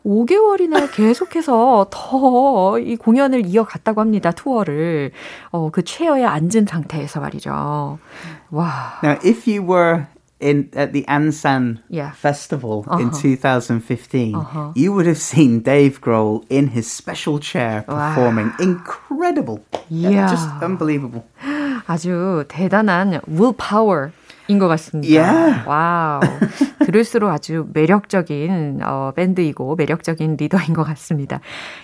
5개월이나 0.08 0.90
계속해서 0.90 1.86
더 1.90 2.78
이 2.78 2.96
공연을 2.96 3.44
이어갔다고 3.46 4.00
합니다. 4.00 4.30
투어를. 4.30 5.10
어, 5.50 5.70
그 5.70 5.84
체어에 5.84 6.24
앉은 6.24 6.66
상태에서 6.66 7.20
말이죠. 7.20 7.98
와. 8.50 9.00
Now, 9.02 9.18
if 9.24 9.46
you 9.50 9.62
were 9.62 10.06
in 10.40 10.70
at 10.76 10.92
the 10.92 11.04
Ansan 11.08 11.78
Yeah. 11.90 12.12
Festival 12.16 12.84
in 13.00 13.08
Uh-huh. 13.08 13.20
2015, 13.20 14.34
Uh-huh. 14.36 14.72
you 14.76 14.92
would 14.92 15.06
have 15.06 15.18
seen 15.20 15.62
Dave 15.62 16.00
Grohl 16.00 16.44
in 16.48 16.68
his 16.68 16.86
special 16.86 17.38
chair 17.40 17.84
performing. 17.86 18.52
Incredible. 18.60 19.60
Yeah. 19.90 20.28
Just 20.30 20.48
unbelievable. 20.62 21.24
아주 21.86 22.44
대단한 22.48 23.20
willpower. 23.28 24.12
인것 24.48 24.68
같습니다. 24.68 25.22
Yeah. 25.22 25.68
와우. 25.68 26.20
들을수록 26.84 27.30
아주 27.30 27.66
매력적인 27.72 28.80
어, 28.82 29.12
밴드이고 29.14 29.76
매력적인 29.76 30.36
리더인 30.38 30.72
것 30.72 30.84
같습니다. 30.84 31.40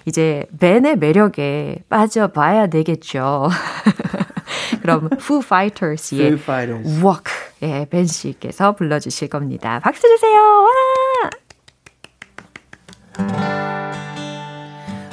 이제 0.07 0.47
벤의 0.59 0.97
매력에 0.97 1.85
빠져봐야 1.89 2.69
되겠죠. 2.69 3.49
그럼 4.81 5.11
Foo 5.13 5.43
Fighters의 5.45 6.27
Foo 6.27 6.39
Fighters. 6.41 7.05
Walk 7.05 7.33
예, 7.63 7.87
벤 7.89 8.07
씨께서 8.07 8.75
불러주실 8.75 9.29
겁니다. 9.29 9.81
박수 9.83 10.03
주세요. 10.03 10.39
와! 10.39 11.31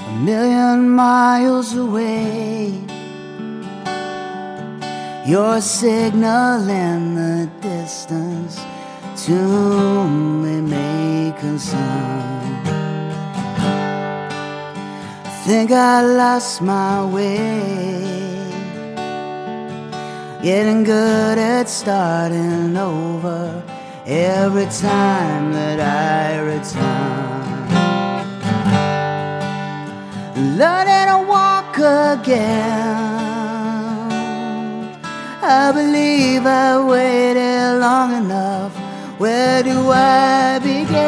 A 0.08 0.24
million 0.24 0.89
miles 0.89 1.75
away. 1.75 3.00
Your 5.25 5.62
signal 5.62 6.68
in 6.68 7.13
the 7.13 7.48
distance 7.62 8.60
to 9.28 10.08
me 10.10 10.62
may 10.62 11.32
concern. 11.40 12.63
Think 15.46 15.70
I 15.70 16.01
lost 16.01 16.63
my 16.63 17.06
way. 17.06 18.01
Getting 20.42 20.84
good 20.84 21.38
at 21.38 21.70
starting 21.70 22.75
over 22.75 23.63
every 24.08 24.66
time 24.66 25.54
that 25.54 25.80
I 25.80 26.40
return. 26.40 27.68
Learning 30.58 31.08
to 31.12 31.30
walk 31.30 31.78
again. 31.78 33.11
I 35.51 35.74
believe 35.74 36.46
I 36.46 36.79
waited 36.79 37.79
long 37.79 38.13
enough. 38.24 38.74
Where 39.20 39.62
do 39.62 39.91
I 39.91 40.60
begin? 40.60 41.01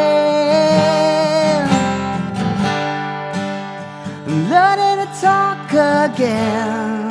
Learning 4.51 4.97
to 5.01 5.07
talk 5.21 5.71
again. 6.09 7.09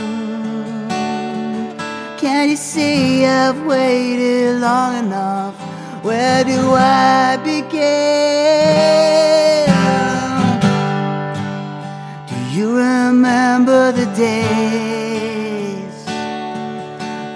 Can 2.18 2.50
you 2.50 2.56
see 2.56 3.24
I've 3.24 3.64
waited 3.64 4.60
long 4.60 4.98
enough? 5.04 5.54
Where 6.04 6.44
do 6.44 6.60
I 6.74 7.38
begin? 7.50 7.72
Do 12.28 12.36
you 12.54 12.76
remember 12.76 13.90
the 13.92 14.06
days 14.14 14.91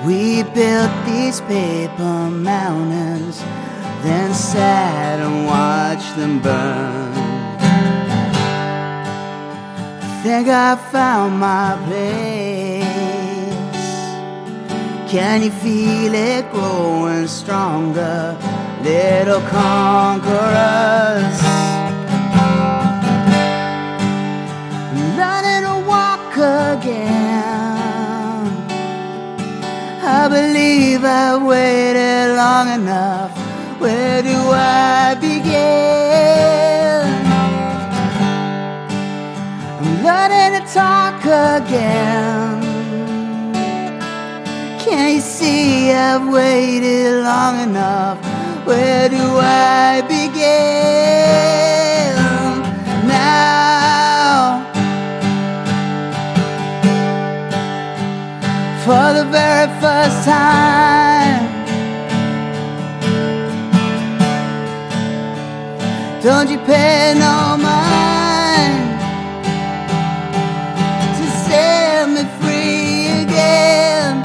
we 0.06 0.44
built 0.44 0.92
these 1.04 1.40
paper 1.42 2.30
mountains, 2.30 3.40
then 4.04 4.32
sat 4.32 5.18
and 5.18 5.46
watched 5.46 6.16
them 6.16 6.38
burn? 6.40 7.12
I 10.00 10.20
think 10.22 10.48
I 10.48 10.76
found 10.92 11.40
my 11.40 11.76
place. 11.86 12.86
Can 15.10 15.42
you 15.42 15.50
feel 15.50 16.14
it 16.14 16.50
growing 16.52 17.26
stronger, 17.26 18.38
little 18.84 19.40
conquerors? 19.48 21.36
Believe 31.36 31.42
I 31.42 31.46
waited 31.46 32.36
long 32.36 32.68
enough. 32.80 33.32
Where 33.80 34.22
do 34.22 34.36
I 34.52 35.14
begin? 35.20 35.54
I'm 39.80 40.04
learning 40.04 40.60
to 40.60 40.66
talk 40.72 41.20
again. 41.24 42.62
Can't 44.80 45.14
you 45.14 45.20
see 45.20 45.92
I've 45.92 46.28
waited 46.28 47.22
long 47.24 47.60
enough? 47.60 48.18
Where 48.66 49.08
do 49.08 49.38
I 49.40 50.02
begin 50.08 50.36
now? 53.06 54.62
For 58.84 59.12
the 59.12 59.24
very 59.30 59.68
first 59.80 60.24
time, 60.24 60.95
don't 66.26 66.50
you 66.50 66.58
pay 66.66 67.14
no 67.14 67.56
mind 67.56 68.98
to 71.16 71.24
set 71.46 72.08
me 72.08 72.22
free 72.40 73.06
again 73.22 74.24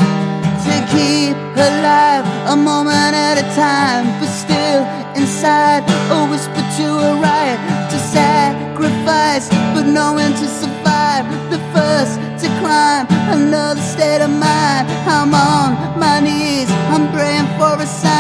to 0.66 0.74
keep 0.90 1.38
alive 1.70 2.26
a 2.50 2.56
moment 2.56 3.14
at 3.14 3.38
a 3.38 3.46
time, 3.54 4.06
but 4.20 4.32
still 4.44 4.82
inside 5.16 5.84
a 6.10 6.26
whisper 6.32 6.64
to 6.78 6.88
a 7.10 7.12
riot 7.22 7.60
to 7.92 7.98
sacrifice, 8.18 9.48
but 9.76 9.86
knowing 9.86 10.34
to 10.42 10.48
survive 10.62 11.26
the 11.52 11.60
first 11.72 12.16
to 12.42 12.48
climb 12.62 13.06
another 13.30 13.80
state 13.80 14.22
of 14.22 14.32
mind. 14.32 14.90
I'm 15.06 15.36
on 15.36 16.00
my 16.00 16.20
knees, 16.20 16.72
I'm 16.94 17.12
praying 17.14 17.46
for 17.60 17.80
a 17.80 17.86
sign 17.86 18.11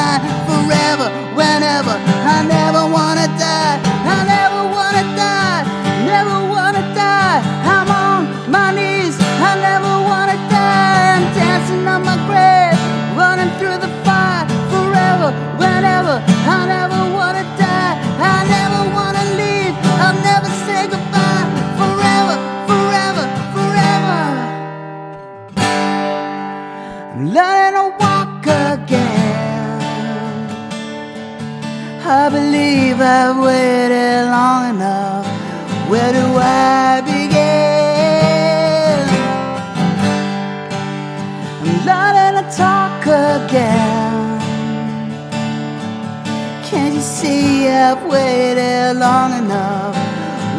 I've 47.91 48.05
waited 48.05 48.95
long 48.95 49.33
enough? 49.43 49.95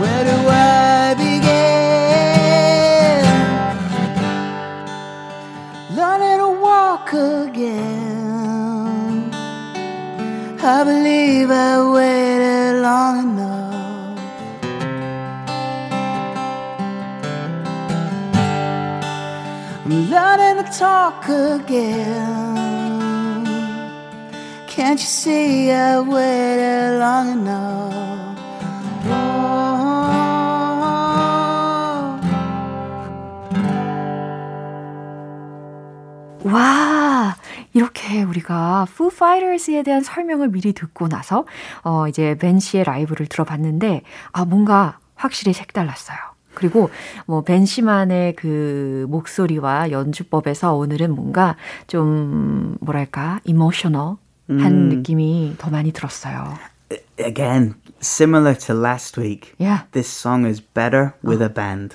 Where 0.01 0.23
do 0.23 0.37
I 0.49 1.15
begin? 1.17 1.53
Learning 5.97 6.39
to 6.45 6.51
walk 6.61 7.09
again. 7.15 7.73
I 10.63 10.85
believe 10.85 11.51
I 11.51 11.91
waited 11.97 12.83
long 12.83 13.17
enough. 13.25 14.19
I'm 19.87 19.97
learning 20.11 20.57
to 20.65 20.71
talk 20.79 21.27
again. 21.31 22.62
Can't 24.75 24.99
you 24.99 25.07
see 25.07 25.71
I 25.71 26.01
waited 26.01 26.99
long 26.99 27.29
enough? 27.33 27.93
Oh. 29.05 29.73
와, 36.45 37.37
이렇게 37.75 38.23
우리가 38.23 38.87
Foo 38.89 39.11
Fighters에 39.13 39.83
대한 39.83 40.03
설명을 40.03 40.49
미리 40.49 40.73
듣고 40.73 41.09
나서 41.09 41.45
어 41.85 42.09
이제 42.09 42.35
벤 42.39 42.59
씨의 42.59 42.85
라이브를 42.85 43.27
들어봤는데 43.27 44.01
아 44.33 44.47
뭔가 44.47 45.01
확실히 45.17 45.53
색달랐어요. 45.53 46.17
그리고 46.55 46.89
뭐벤 47.27 47.67
씨만의 47.67 48.37
그 48.37 49.07
목소리와 49.11 49.91
연주법에서 49.91 50.75
오늘은 50.75 51.15
뭔가 51.15 51.57
좀 51.87 52.79
뭐랄까 52.81 53.41
emotional한 53.45 54.89
느낌이 54.89 55.55
더 55.59 55.71
많이 55.71 55.93
들었어요. 55.93 56.55
Again, 57.19 57.75
similar 58.01 58.55
to 58.67 58.75
last 58.75 59.17
week. 59.17 59.55
Yeah. 59.59 59.85
This 59.93 60.09
song 60.09 60.45
is 60.45 60.61
better 60.61 61.15
with 61.23 61.41
a 61.41 61.49
band. 61.49 61.95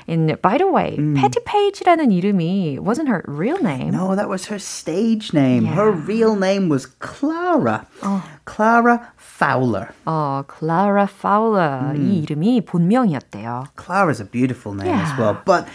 And 0.09 0.41
by 0.43 0.59
the 0.59 0.67
way, 0.67 0.97
음. 0.99 1.15
Patty 1.15 1.41
Page라는 1.45 2.13
이름이 2.13 2.79
wasn't 2.79 3.09
her 3.09 3.25
real 3.27 3.59
name. 3.63 3.91
No, 3.91 4.15
that 4.15 4.29
was 4.29 4.47
her 4.47 4.59
stage 4.59 5.33
name. 5.33 5.65
Yeah. 5.65 5.75
Her 5.75 5.91
real 5.91 6.37
name 6.37 6.69
was 6.69 6.87
Clara. 6.87 7.87
어. 8.03 8.23
Clara 8.45 9.13
Fowler. 9.17 9.89
어, 10.07 10.45
Clara 10.47 11.09
Fowler. 11.09 11.95
음. 11.95 11.97
이 11.97 12.23
이름이 12.23 12.63
본명이었대요. 12.63 13.65
Clara's 13.77 14.21
a 14.21 14.25
beautiful 14.25 14.75
name 14.75 14.89
yeah. 14.89 15.03
as 15.03 15.19
well. 15.19 15.39
But 15.45 15.67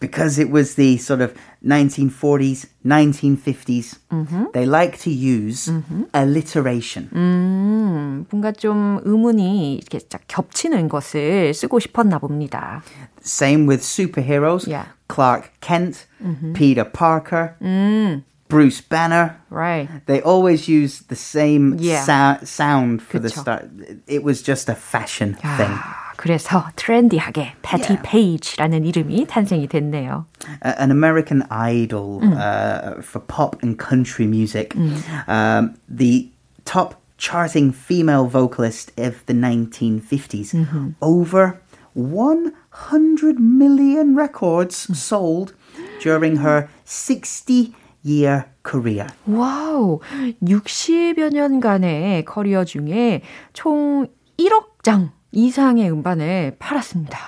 because 0.00 0.38
it 0.38 0.50
was 0.50 0.74
the 0.74 0.96
sort 0.98 1.20
of 1.20 1.34
1940s, 1.64 2.66
1950s, 2.84 3.98
mm-hmm. 4.10 4.44
they 4.52 4.66
like 4.66 4.98
to 4.98 5.10
use 5.10 5.68
mm-hmm. 5.68 6.04
alliteration. 6.14 7.08
음, 7.14 8.26
뭔가 8.30 8.52
좀 8.52 9.00
의문이 9.04 9.76
이렇게 9.76 9.98
쫙 10.08 10.20
겹치는 10.28 10.88
것을 10.88 11.54
쓰고 11.54 11.78
싶었나 11.80 12.18
봅니다. 12.18 12.82
Same 13.22 13.66
with 13.66 13.82
superheroes. 13.82 14.66
Yeah. 14.66 14.86
Clark 15.08 15.50
Kent, 15.60 16.06
mm-hmm. 16.22 16.52
Peter 16.52 16.84
Parker. 16.84 17.56
음. 17.60 18.24
Bruce 18.48 18.80
Banner. 18.80 19.36
Right. 19.50 19.88
They 20.06 20.20
always 20.22 20.68
use 20.68 21.00
the 21.08 21.16
same 21.16 21.76
yeah. 21.80 22.04
so- 22.04 22.44
sound 22.44 23.02
for 23.02 23.18
그쵸. 23.18 23.22
the 23.22 23.30
start. 23.30 23.70
It 24.06 24.22
was 24.22 24.42
just 24.42 24.68
a 24.68 24.74
fashion 24.74 25.36
아, 25.42 25.56
thing. 25.56 25.78
그래서 26.21 26.65
트렌디하게 26.75 27.53
Patty 27.63 27.97
yeah. 27.97 28.37
Page라는 28.37 28.85
이름이 28.85 29.25
탄생이 29.25 29.67
됐네요. 29.67 30.25
Uh, 30.63 30.75
an 30.77 30.91
American 30.91 31.41
idol 31.49 32.21
음. 32.21 32.37
uh, 32.37 33.01
for 33.01 33.19
pop 33.25 33.57
and 33.63 33.79
country 33.79 34.27
music. 34.27 34.75
음. 34.77 35.01
Um, 35.27 35.73
the 35.89 36.29
top 36.63 37.01
charting 37.17 37.71
female 37.73 38.27
vocalist 38.27 38.91
of 38.99 39.25
the 39.25 39.33
1950s. 39.33 40.53
Mm-hmm. 40.53 40.89
Over 41.01 41.59
100 41.93 43.39
million 43.39 44.15
records 44.15 44.77
sold 44.95 45.55
during 46.01 46.37
her 46.37 46.69
60 46.85 47.73
year 48.03 48.45
career. 48.61 49.07
와우, 49.27 50.01
60여 50.43 51.33
년간의 51.33 52.25
커리어 52.25 52.63
중에 52.63 53.23
총 53.53 54.05
1억 54.37 54.83
장 54.83 55.09
이상의 55.32 55.90
음반을 55.90 56.56
팔았습니다. 56.58 57.18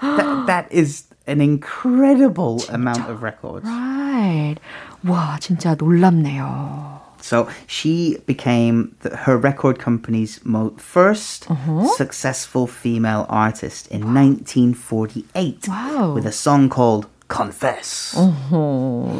That, 0.00 0.46
that 0.46 0.68
is 0.72 1.08
an 1.26 1.40
incredible 1.40 2.58
진짜. 2.58 2.74
amount 2.74 3.10
of 3.10 3.22
records. 3.22 3.68
Right. 3.68 4.56
와, 5.04 5.38
진짜 5.40 5.74
놀랍네요. 5.74 6.98
So 7.20 7.48
she 7.66 8.18
became 8.26 8.94
the, 9.00 9.16
her 9.16 9.36
record 9.36 9.78
company's 9.78 10.40
mo- 10.44 10.70
1st 10.78 11.50
uh-huh. 11.50 11.86
successful 11.96 12.66
female 12.66 13.26
artist 13.28 13.88
in 13.88 14.14
wow. 14.14 14.22
1948 14.22 15.68
wow. 15.68 16.14
with 16.14 16.26
a 16.26 16.32
song 16.32 16.68
called 16.68 17.06
Confess. 17.28 18.16
Uh-huh. 18.16 19.12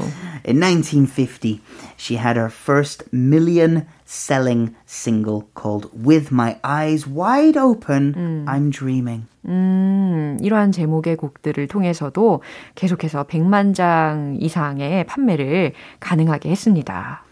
In 0.45 0.61
1950, 0.61 1.61
she 1.99 2.17
had 2.17 2.37
her 2.37 2.49
first 2.49 3.05
million 3.13 3.87
selling 4.07 4.75
single 4.87 5.47
called 5.55 5.91
With 5.93 6.33
My 6.33 6.57
Eyes 6.65 7.07
Wide 7.07 7.59
Open, 7.59 8.15
음. 8.15 8.45
I'm 8.49 8.71
Dreaming. 8.71 9.27
음, 9.47 10.39
이러한 10.41 10.73
제목의 10.73 11.17
곡들을 11.17 11.69
통해서도 11.69 12.43
계속해서 12.75 13.25
100만 13.25 13.75
장 13.75 14.37
이상의 14.41 15.05
판매를 15.05 15.73
가능하게 16.01 16.51
했습니다. 16.51 17.25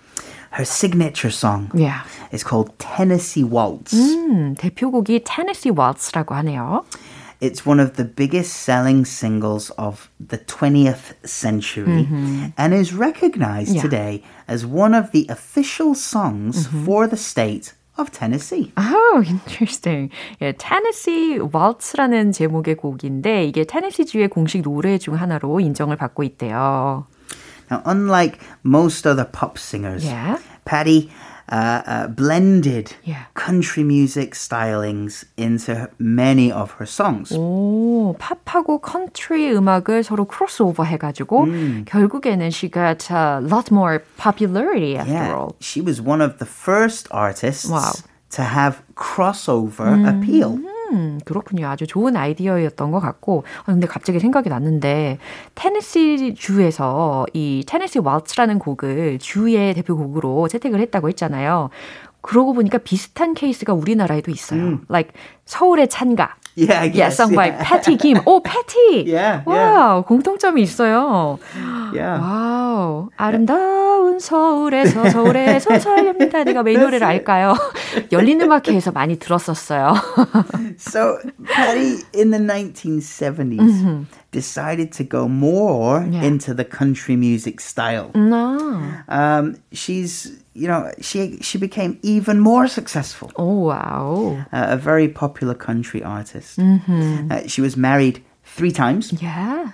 Her 0.52 0.64
signature 0.64 1.32
song 1.32 1.70
yeah. 1.74 2.04
is 2.32 2.42
called 2.42 2.72
Tennessee 2.78 3.44
Waltz. 3.44 3.94
음, 3.94 4.54
대표곡이 4.56 5.24
Tennessee 5.24 5.74
Waltz라고 5.76 6.34
하네요. 6.36 6.84
It's 7.40 7.66
one 7.66 7.80
of 7.80 7.96
the 7.96 8.04
biggest 8.04 8.54
selling 8.54 9.04
singles 9.04 9.70
of 9.76 10.10
the 10.18 10.38
20th 10.38 11.14
century 11.26 12.04
mm-hmm. 12.04 12.46
and 12.56 12.74
is 12.74 12.94
recognized 12.94 13.74
yeah. 13.74 13.82
today 13.82 14.24
as 14.48 14.64
one 14.64 14.94
of 14.94 15.12
the 15.12 15.26
official 15.28 15.94
songs 15.94 16.66
mm-hmm. 16.66 16.84
for 16.84 17.06
the 17.06 17.16
state 17.16 17.74
of 17.98 18.10
Tennessee. 18.10 18.72
Oh, 18.76 19.22
interesting. 19.26 20.10
예, 20.40 20.52
Tennessee 20.56 21.38
Waltz라는 21.38 22.32
제목의 22.32 22.76
곡인데 22.76 23.44
이게 23.44 23.64
테네시주의 23.64 24.28
공식 24.28 24.62
노래 24.62 24.98
중 24.98 25.14
하나로 25.14 25.60
인정을 25.60 25.96
받고 25.96 26.22
있대요. 26.22 27.06
Now, 27.70 27.82
unlike 27.84 28.38
most 28.64 29.06
other 29.06 29.24
pop 29.24 29.58
singers, 29.58 30.04
yeah. 30.04 30.38
Patty 30.64 31.10
uh, 31.50 31.82
uh, 31.86 32.08
blended 32.08 32.94
yeah. 33.04 33.24
country 33.34 33.84
music 33.84 34.34
stylings 34.34 35.24
into 35.36 35.88
many 35.98 36.50
of 36.50 36.72
her 36.78 36.86
songs. 36.86 37.32
오, 37.32 38.14
팝하고 38.18 38.80
컨트리 38.80 39.52
음악을 39.54 40.02
서로 40.02 40.24
크로스오버 40.24 40.84
해가지고 40.84 41.44
음. 41.44 41.84
결국에는 41.86 42.48
she 42.50 42.68
got 42.68 43.10
a 43.10 43.40
lot 43.40 43.70
more 43.70 44.00
popularity 44.16 44.96
after 44.96 45.12
yeah. 45.12 45.34
all. 45.34 45.56
She 45.60 45.80
was 45.80 46.00
one 46.00 46.20
of 46.20 46.38
the 46.38 46.46
first 46.46 47.08
artists 47.10 47.70
wow. 47.70 47.92
to 48.30 48.42
have 48.42 48.82
crossover 48.94 49.86
음. 49.86 50.06
appeal. 50.06 50.58
음, 50.91 51.19
그렇군요. 51.25 51.67
아주 51.67 51.87
좋은 51.87 52.15
아이디어였던 52.15 52.91
것 52.91 52.99
같고. 52.99 53.43
아, 53.61 53.71
근데 53.71 53.87
갑자기 53.87 54.19
생각이 54.19 54.49
났는데, 54.49 55.17
테네시 55.55 56.35
주에서 56.35 57.25
이 57.33 57.63
테네시 57.67 57.99
왈츠라는 57.99 58.59
곡을 58.59 59.19
주의 59.19 59.73
대표곡으로 59.73 60.47
채택을 60.47 60.79
했다고 60.79 61.07
했잖아요. 61.09 61.69
그러고 62.21 62.53
보니까 62.53 62.77
비슷한 62.77 63.33
케이스가 63.33 63.73
우리나라에도 63.73 64.31
있어요. 64.31 64.61
음. 64.61 64.85
Like 64.89 65.11
서울의 65.45 65.89
찬가. 65.89 66.35
Yeah, 66.55 66.81
I 66.81 66.87
guess. 66.89 66.97
Yeah, 66.97 67.09
sung 67.09 67.35
by 67.35 67.47
yeah. 67.47 67.63
Patty 67.63 67.95
Kim. 67.97 68.19
오, 68.25 68.43
Patty. 68.43 69.07
Yeah, 69.07 69.43
와, 69.45 69.55
yeah. 69.55 70.03
공통점이 70.03 70.61
있어요. 70.61 71.39
Yeah. 71.93 72.19
와우. 72.19 73.09
아름다운 73.17 74.19
서울에서 74.19 75.09
서울의 75.09 75.59
소설입니다. 75.61 76.43
내가 76.43 76.61
왜이 76.61 76.77
노래를 76.77 77.07
알까요? 77.07 77.55
열린 78.11 78.41
음악회에서 78.41 78.91
많이 78.91 79.17
들었었어요. 79.17 79.93
so 80.77 81.17
Patty 81.45 82.03
in 82.13 82.31
the 82.31 82.39
1970s 82.39 83.59
mm-hmm. 83.59 84.03
Decided 84.31 84.91
to 84.93 85.03
go 85.03 85.27
more 85.27 86.07
yeah. 86.09 86.23
into 86.23 86.53
the 86.53 86.65
country 86.65 87.15
music 87.15 87.59
style. 87.59 88.11
No. 88.15 88.93
Um, 89.07 89.61
she's 89.71 90.41
you 90.53 90.67
know, 90.67 90.91
she 90.99 91.37
she 91.41 91.57
became 91.57 91.99
even 92.01 92.39
more 92.39 92.67
successful. 92.67 93.31
Oh 93.35 93.59
wow! 93.67 94.45
Uh, 94.51 94.67
a 94.69 94.77
very 94.77 95.07
popular 95.07 95.53
country 95.53 96.03
artist. 96.03 96.59
Mm-hmm. 96.59 97.31
Uh, 97.31 97.47
she 97.47 97.61
was 97.61 97.77
married 97.77 98.23
three 98.43 98.71
times. 98.71 99.13
Yeah. 99.21 99.71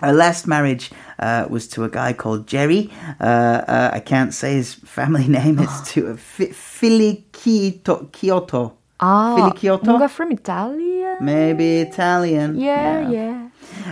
Her 0.00 0.12
last 0.12 0.46
marriage 0.46 0.90
uh, 1.18 1.46
was 1.48 1.66
to 1.68 1.84
a 1.84 1.88
guy 1.88 2.12
called 2.12 2.46
Jerry. 2.46 2.90
Uh, 3.18 3.24
uh, 3.24 3.90
I 3.94 4.00
can't 4.00 4.34
say 4.34 4.54
his 4.54 4.74
family 4.74 5.28
name. 5.38 5.58
It's 5.58 5.92
to 5.94 6.08
a 6.08 6.16
Philly 6.16 7.24
Kyoto. 7.32 8.76
Ah, 8.98 9.36
Philly 9.36 9.52
Kyoto. 9.52 10.08
from 10.08 10.32
Italia. 10.32 11.16
Maybe 11.20 11.78
Italian. 11.80 12.58
Yeah, 12.58 13.00
yeah. 13.00 13.10
yeah. 13.10 13.35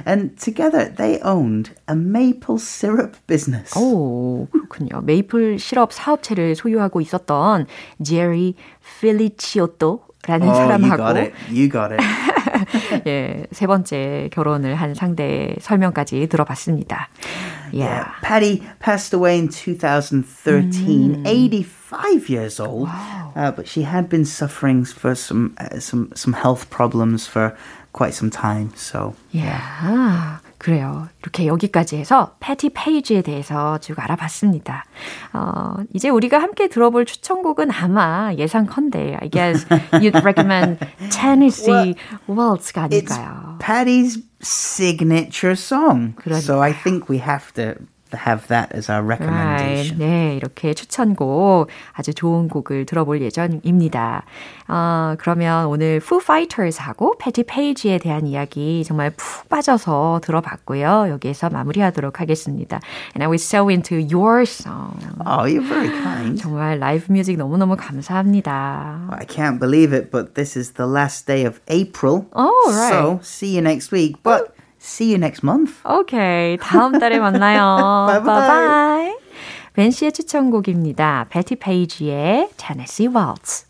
And 0.06 0.38
together 0.38 0.90
they 0.90 1.20
owned 1.22 1.72
a 1.88 1.96
maple 1.96 2.58
syrup 2.58 3.18
business. 3.28 3.78
오, 3.78 4.48
그렇군요. 4.52 5.02
메이플 5.02 5.60
시럽 5.60 5.94
사업체를 5.94 6.56
소유하고 6.56 7.02
있었던 7.02 7.66
제리 8.04 8.56
필리치오토라는 9.00 10.48
oh, 10.48 10.58
사람하고 10.58 10.84
you 10.84 10.98
got 10.98 11.18
it. 11.18 11.34
You 11.50 11.70
got 11.70 11.92
it. 11.94 12.04
예, 13.08 13.46
세 13.52 13.68
번째 13.68 14.30
결혼을 14.32 14.76
한 14.76 14.94
상대 14.94 15.56
설명까지 15.60 16.28
들어봤습니다. 16.28 17.10
Yeah. 17.72 17.86
yeah. 17.86 18.12
Patty 18.22 18.64
passed 18.80 19.14
away 19.14 19.38
in 19.38 19.50
2013, 19.50 21.24
mm. 21.24 21.28
85 21.28 22.30
years 22.30 22.60
old. 22.60 22.88
Wow. 22.88 23.34
Uh, 23.36 23.52
but 23.52 23.68
she 23.68 23.84
had 23.84 24.10
been 24.10 24.26
suffering 24.26 24.86
for 24.86 25.16
some 25.16 25.56
uh, 25.60 25.80
some 25.80 26.12
some 26.16 26.34
health 26.34 26.70
problems 26.70 27.28
for 27.28 27.56
quite 27.95 28.13
some 28.13 28.31
time. 28.31 28.71
So 28.77 29.15
yeah. 29.33 30.41
그래요. 30.59 31.09
이렇게 31.21 31.47
여기까지 31.47 31.97
해서 31.97 32.37
패티 32.41 32.71
페이지에 32.71 33.23
대해서 33.23 33.79
쭉 33.79 33.99
알아봤습니다. 33.99 34.85
어, 35.35 35.77
이제 35.93 36.09
우리가 36.09 36.39
함께 36.39 36.69
들어볼 36.69 37.05
추천곡은 37.05 37.71
아마 37.71 38.33
예상컨대 38.35 39.19
I 39.21 39.29
guess 39.29 39.67
you'd 39.93 40.25
recommend 40.25 40.79
Tennessee 41.11 41.95
well, 42.27 42.53
Waltz가 42.57 42.85
아닐까요? 42.85 43.59
It's 43.59 43.65
Patty's 43.65 44.19
signature 44.43 45.55
song. 45.55 46.15
그러니까요. 46.17 46.41
So 46.41 46.63
I 46.63 46.73
think 46.73 47.09
we 47.11 47.19
have 47.19 47.53
to 47.55 47.77
have 48.18 48.48
that 48.48 48.74
as 48.76 48.90
our 48.90 49.04
recommendation. 49.04 50.00
Right. 50.00 50.00
네, 50.00 50.36
이렇게 50.36 50.74
추천곡 50.74 51.68
아주 51.94 52.14
좋은 52.14 52.48
곡을 52.48 52.86
들어볼 52.86 53.22
예정입니다. 53.22 54.24
어, 54.68 55.16
그러면 55.20 55.68
오늘 55.68 55.98
Foo 55.98 56.20
Fighters하고 56.22 57.18
패티 57.20 57.44
페이지에 57.44 57.98
대한 58.00 58.26
이야기 58.28 58.84
정말 58.84 59.12
푹 59.12 59.48
빠져서 59.50 60.22
들어봤고요. 60.24 61.08
여기에서 61.10 61.50
마무리하도록 61.50 62.20
하겠습니다. 62.20 62.80
And 63.16 63.24
I 63.24 63.30
was 63.30 63.44
so 63.44 63.70
into 63.70 63.98
your 63.98 64.42
song. 64.42 64.98
Oh, 65.26 65.46
you're 65.46 65.62
very 65.62 65.90
kind. 65.90 66.40
정말 66.42 66.80
라이브 66.80 67.12
뮤직 67.12 67.38
너무너무 67.38 67.76
감사합니다. 67.76 69.10
I 69.12 69.26
can't 69.26 69.60
believe 69.60 69.94
it, 69.94 70.12
but 70.12 70.34
this 70.34 70.58
is 70.58 70.74
the 70.74 70.88
last 70.88 71.28
day 71.28 71.46
of 71.46 71.60
April. 71.68 72.26
Oh, 72.34 72.50
right. 72.70 72.90
So, 72.90 73.20
see 73.22 73.56
you 73.56 73.62
next 73.62 73.92
week. 73.92 74.22
But 74.24 74.53
See 74.85 75.13
you 75.13 75.17
next 75.17 75.43
month. 75.43 75.81
Okay. 75.83 76.59
다음 76.61 76.99
달에 76.99 77.19
만나요. 77.19 78.07
bye 78.07 78.23
bye. 78.23 79.17
벤 79.73 79.91
씨의 79.91 80.13
추천곡입니다. 80.13 81.27
베티 81.31 81.57
페이지의 81.57 82.51
Tennessee 82.59 83.09
Waltz. 83.09 83.67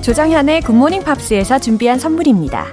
조장현의 0.00 0.62
굿모닝 0.62 1.04
팝스에서 1.04 1.58
준비한 1.58 1.98
선물입니다. 1.98 2.64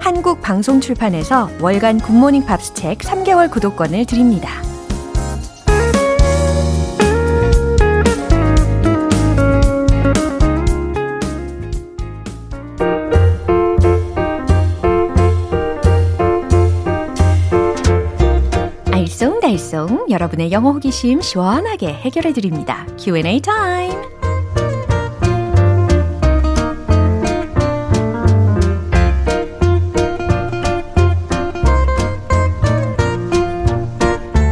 한국 0.00 0.40
방송 0.40 0.80
출판에서 0.80 1.50
월간 1.60 2.00
굿모닝 2.00 2.46
팝스 2.46 2.72
책 2.74 2.98
3개월 2.98 3.50
구독권을 3.50 4.06
드립니다. 4.06 4.48
알쏭달쏭 19.56 20.10
여러분의 20.10 20.52
영어 20.52 20.70
호기심 20.72 21.22
시원하게 21.22 21.88
해결해 21.88 22.32
드립니다. 22.32 22.86
Q&A 22.98 23.40
타임. 23.40 23.92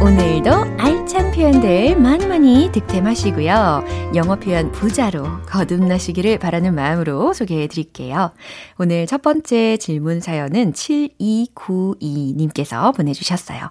오늘도 0.01 0.51
알찬 0.77 1.31
표현들 1.31 1.97
많이 1.99 2.27
많이 2.27 2.69
득템하시고요. 2.71 4.11
영어 4.15 4.35
표현 4.35 4.71
부자로 4.71 5.25
거듭나시기를 5.47 6.37
바라는 6.39 6.75
마음으로 6.75 7.33
소개해 7.33 7.67
드릴게요. 7.67 8.31
오늘 8.77 9.07
첫 9.07 9.21
번째 9.21 9.77
질문 9.77 10.19
사연은 10.19 10.73
7292님께서 10.73 12.93
보내주셨어요. 12.95 13.69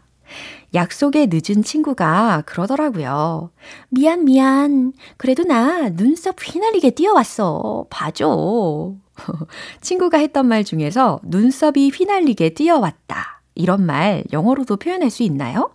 약속에 0.74 1.28
늦은 1.30 1.62
친구가 1.62 2.42
그러더라고요. 2.46 3.50
미안, 3.90 4.24
미안. 4.24 4.92
그래도 5.16 5.44
나 5.44 5.88
눈썹 5.90 6.36
휘날리게 6.40 6.90
뛰어왔어. 6.90 7.86
봐줘. 7.90 8.94
친구가 9.80 10.18
했던 10.18 10.46
말 10.46 10.64
중에서 10.64 11.20
눈썹이 11.22 11.90
휘날리게 11.90 12.50
뛰어왔다. 12.54 13.42
이런 13.54 13.86
말 13.86 14.24
영어로도 14.32 14.76
표현할 14.76 15.10
수 15.10 15.22
있나요? 15.22 15.70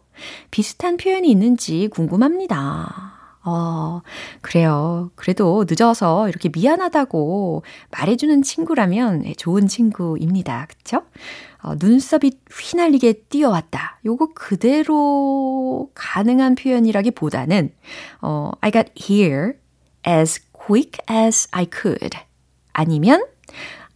비슷한 0.52 0.98
표현이 0.98 1.30
있는지 1.30 1.88
궁금합니다. 1.94 3.20
어, 3.46 4.02
그래요. 4.42 5.12
그래도 5.16 5.66
늦어서 5.68 6.28
이렇게 6.28 6.50
미안하다고 6.54 7.64
말해주는 7.92 8.42
친구라면 8.44 9.24
좋은 9.38 9.68
친구입니다. 9.68 10.68
그쵸? 10.68 11.04
어, 11.62 11.74
눈썹이 11.78 12.32
휘날리게 12.52 13.26
뛰어왔다. 13.30 14.00
요거 14.06 14.34
그대로 14.34 15.92
가능한 15.94 16.56
표현이라기보다는 16.56 17.74
어, 18.22 18.52
I 18.62 18.72
got 18.72 18.92
here 18.96 19.54
as 20.08 20.42
quick 20.54 21.00
as 21.10 21.48
I 21.52 21.68
could. 21.72 22.18
아니면 22.72 23.26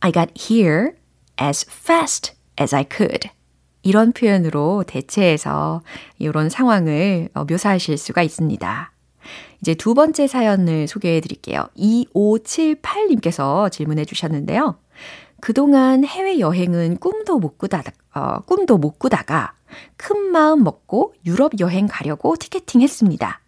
I 0.01 0.11
got 0.11 0.33
here 0.37 0.91
as 1.41 1.65
fast 1.69 2.33
as 2.59 2.75
I 2.75 2.85
could. 2.89 3.29
이런 3.81 4.13
표현으로 4.13 4.83
대체해서 4.87 5.81
이런 6.17 6.49
상황을 6.49 7.29
어, 7.33 7.45
묘사하실 7.45 7.97
수가 7.97 8.23
있습니다. 8.23 8.91
이제 9.61 9.73
두 9.75 9.93
번째 9.93 10.27
사연을 10.27 10.87
소개해 10.89 11.21
드릴게요. 11.21 11.69
2578님께서 11.77 13.71
질문해 13.71 14.03
주셨는데요. 14.03 14.75
그동안 15.41 16.05
해외 16.05 16.39
여행은 16.39 16.97
꿈도 16.97 17.39
못 17.39 17.57
꾸다가, 17.57 17.91
어, 18.15 18.39
꿈도 18.41 18.77
못 18.77 18.99
꾸다가 18.99 19.53
큰 19.97 20.31
마음 20.31 20.63
먹고 20.63 21.13
유럽 21.25 21.59
여행 21.59 21.87
가려고 21.87 22.35
티켓팅 22.35 22.81
했습니다. 22.81 23.41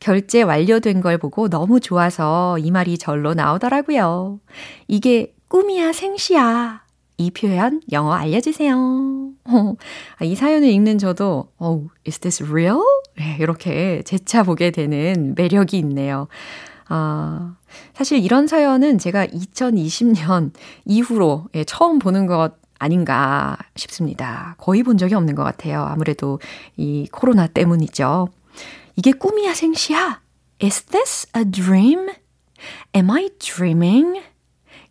결제 0.00 0.42
완료된 0.42 1.00
걸 1.00 1.18
보고 1.18 1.48
너무 1.48 1.80
좋아서 1.80 2.58
이 2.58 2.70
말이 2.70 2.98
절로 2.98 3.34
나오더라고요. 3.34 4.40
이게 4.86 5.34
꿈이야 5.48 5.92
생시야. 5.92 6.82
이 7.20 7.32
표현 7.32 7.80
영어 7.90 8.12
알려주세요. 8.12 9.30
이 10.22 10.34
사연을 10.36 10.68
읽는 10.68 10.98
저도, 10.98 11.50
oh, 11.58 11.88
is 12.06 12.20
this 12.20 12.44
real? 12.44 12.80
네, 13.16 13.36
이렇게 13.40 14.02
재차 14.04 14.44
보게 14.44 14.70
되는 14.70 15.34
매력이 15.36 15.76
있네요. 15.78 16.28
아, 16.88 17.56
사실 17.94 18.18
이런 18.18 18.46
사연은 18.46 18.98
제가 18.98 19.26
2020년 19.26 20.52
이후로 20.84 21.46
예, 21.54 21.64
처음 21.64 21.98
보는 21.98 22.26
것 22.26 22.54
아닌가 22.78 23.56
싶습니다. 23.76 24.54
거의 24.58 24.82
본 24.82 24.98
적이 24.98 25.14
없는 25.14 25.34
것 25.34 25.44
같아요. 25.44 25.82
아무래도 25.82 26.40
이 26.76 27.08
코로나 27.10 27.46
때문이죠. 27.46 28.28
이게 28.96 29.12
꿈이야 29.12 29.54
생시야? 29.54 30.20
Is 30.62 30.82
this 30.84 31.28
a 31.36 31.44
dream? 31.44 32.08
Am 32.94 33.10
I 33.10 33.30
dreaming? 33.38 34.22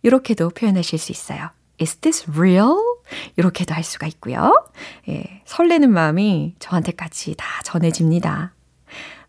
이렇게도 0.02 0.50
표현하실 0.50 1.00
수 1.00 1.12
있어요. 1.12 1.50
Is 1.80 1.98
this 1.98 2.26
real? 2.30 2.76
이렇게도 3.38 3.74
할 3.74 3.84
수가 3.84 4.08
있고요. 4.08 4.54
예, 5.10 5.42
설레는 5.46 5.92
마음이 5.92 6.56
저한테까지 6.60 7.36
다 7.38 7.46
전해집니다. 7.64 8.54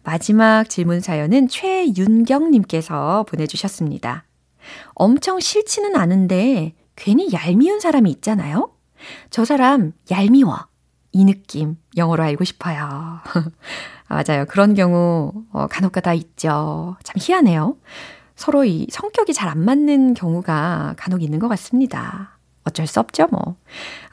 마지막 0.03 0.69
질문 0.69 1.01
사연은 1.01 1.49
최윤경님께서 1.49 3.25
보내주셨습니다. 3.29 4.25
엄청 4.95 5.41
싫지는 5.41 5.97
않은데 5.97 6.75
괜히 6.97 7.29
얄미운 7.33 7.81
사람이 7.81 8.11
있잖아요? 8.13 8.71
저 9.31 9.45
사람 9.45 9.93
얄미워. 10.11 10.67
이 11.13 11.25
느낌 11.25 11.77
영어로 11.97 12.23
알고 12.23 12.45
싶어요. 12.45 13.21
맞아요. 14.09 14.45
그런 14.49 14.75
경우 14.75 15.33
어, 15.53 15.67
간혹 15.69 15.93
가다 15.93 16.15
있죠. 16.15 16.97
참 17.03 17.17
희한해요. 17.19 17.77
서로 18.37 18.65
이 18.65 18.87
성격이 18.91 19.35
잘 19.35 19.49
안 19.49 19.59
맞는 19.65 20.15
경우가 20.15 20.95
간혹 20.97 21.23
있는 21.23 21.39
것 21.39 21.49
같습니다. 21.49 22.38
어쩔 22.69 22.87
수 22.87 23.01
없죠, 23.01 23.27
뭐. 23.31 23.57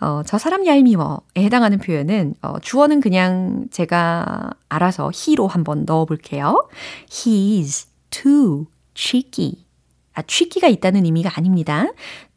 어, 0.02 0.22
저 0.26 0.38
사람 0.38 0.66
얄미워에 0.66 1.38
해당하는 1.38 1.78
표현은, 1.78 2.36
어, 2.42 2.60
주어는 2.60 3.00
그냥 3.02 3.68
제가 3.72 4.52
알아서 4.70 5.12
he로 5.14 5.48
한번 5.48 5.86
넣어 5.86 6.06
볼게요. 6.06 6.68
He's 7.10 7.88
too 8.10 8.66
cheeky. 8.96 9.66
아, 10.14 10.24
cheeky가 10.26 10.68
있다는 10.68 11.06
의미가 11.06 11.32
아닙니다. 11.36 11.88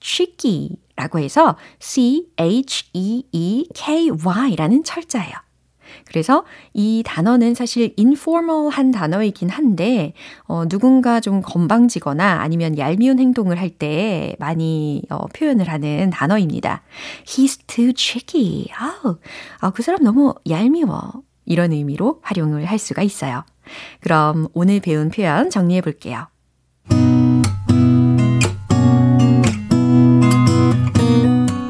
cheeky라고 0.01 1.19
해서 1.21 1.57
C-H-E-E-K-Y라는 1.79 2.45
철자예요. 4.85 5.48
그래서 6.05 6.45
이 6.75 7.03
단어는 7.05 7.55
사실 7.55 7.95
informal한 7.99 8.91
단어이긴 8.91 9.49
한데, 9.49 10.13
어, 10.45 10.67
누군가 10.69 11.21
좀 11.21 11.43
건방지거나 11.43 12.41
아니면 12.41 12.77
얄미운 12.79 13.19
행동을 13.19 13.59
할 13.59 13.69
때 13.79 14.35
많이 14.39 15.03
어, 15.11 15.27
표현을 15.27 15.69
하는 15.69 16.11
단어입니다. 16.11 16.83
He's 17.27 17.59
too 17.67 17.93
cheeky. 17.97 18.67
아우, 18.77 19.19
아, 19.61 19.71
그 19.71 19.83
사람 19.83 20.03
너무 20.03 20.35
얄미워. 20.49 21.23
이런 21.45 21.73
의미로 21.73 22.21
활용을 22.23 22.65
할 22.67 22.79
수가 22.79 23.03
있어요. 23.03 23.45
그럼 24.01 24.49
오늘 24.53 24.81
배운 24.81 25.11
표현 25.11 25.51
정리해 25.51 25.81
볼게요. 25.81 26.27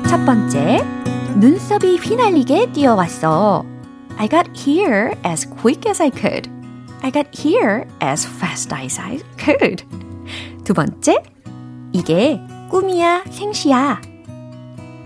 첫 0.09 0.25
번째, 0.25 0.85
눈썹이 1.39 1.97
휘날리게 1.99 2.73
뛰어왔어. 2.73 3.65
I 4.18 4.28
got 4.28 4.48
here 4.56 5.14
as 5.24 5.46
quick 5.46 5.86
as 5.86 6.00
I 6.00 6.10
could. 6.10 6.48
I 7.02 7.10
got 7.10 7.28
here 7.36 7.88
as 8.00 8.26
fast 8.26 8.72
as 8.72 9.00
I 9.00 9.20
could. 9.38 9.84
두 10.64 10.74
번째, 10.74 11.18
이게 11.92 12.40
꿈이야, 12.70 13.24
생시야. 13.30 14.02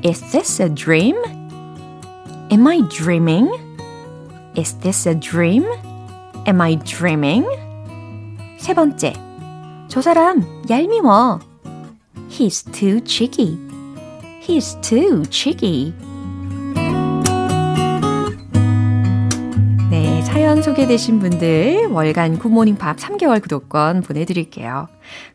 Is 0.03 0.21
this 0.32 0.62
a 0.62 0.69
dream? 0.69 1.15
Am 2.51 2.67
I 2.67 2.82
dreaming? 2.89 3.49
Is 4.56 4.73
this 4.80 5.08
a 5.08 5.15
dream? 5.15 5.65
Am 6.45 6.62
I 6.62 6.75
dreaming? 6.75 7.45
세 8.58 8.73
번째, 8.73 9.13
저 9.88 10.01
사람 10.01 10.43
얄미워. 10.69 11.39
He's 12.30 12.63
too 12.71 13.01
cheeky. 13.01 13.58
He's 14.41 14.75
too 14.82 15.23
cheeky. 15.30 15.93
사연 20.52 20.62
소개되신 20.62 21.18
분들 21.18 21.86
월간 21.86 22.38
굿모닝 22.38 22.76
밥 22.76 22.98
3개월 22.98 23.40
구독권 23.40 24.02
보내드릴게요. 24.02 24.86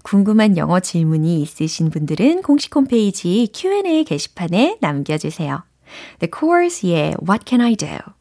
궁금한 0.04 0.58
영어 0.58 0.80
질문이 0.80 1.42
있으신 1.42 1.90
분들은 1.90 2.44
공식 2.44 2.76
홈페이지 2.76 3.50
Q&A 3.52 4.04
게시판에 4.04 4.78
남겨주세요. 4.80 5.64
The 6.20 6.30
Course의 6.32 7.16
What 7.28 7.46
Can 7.48 7.62
I 7.62 7.76
Do? 7.76 8.17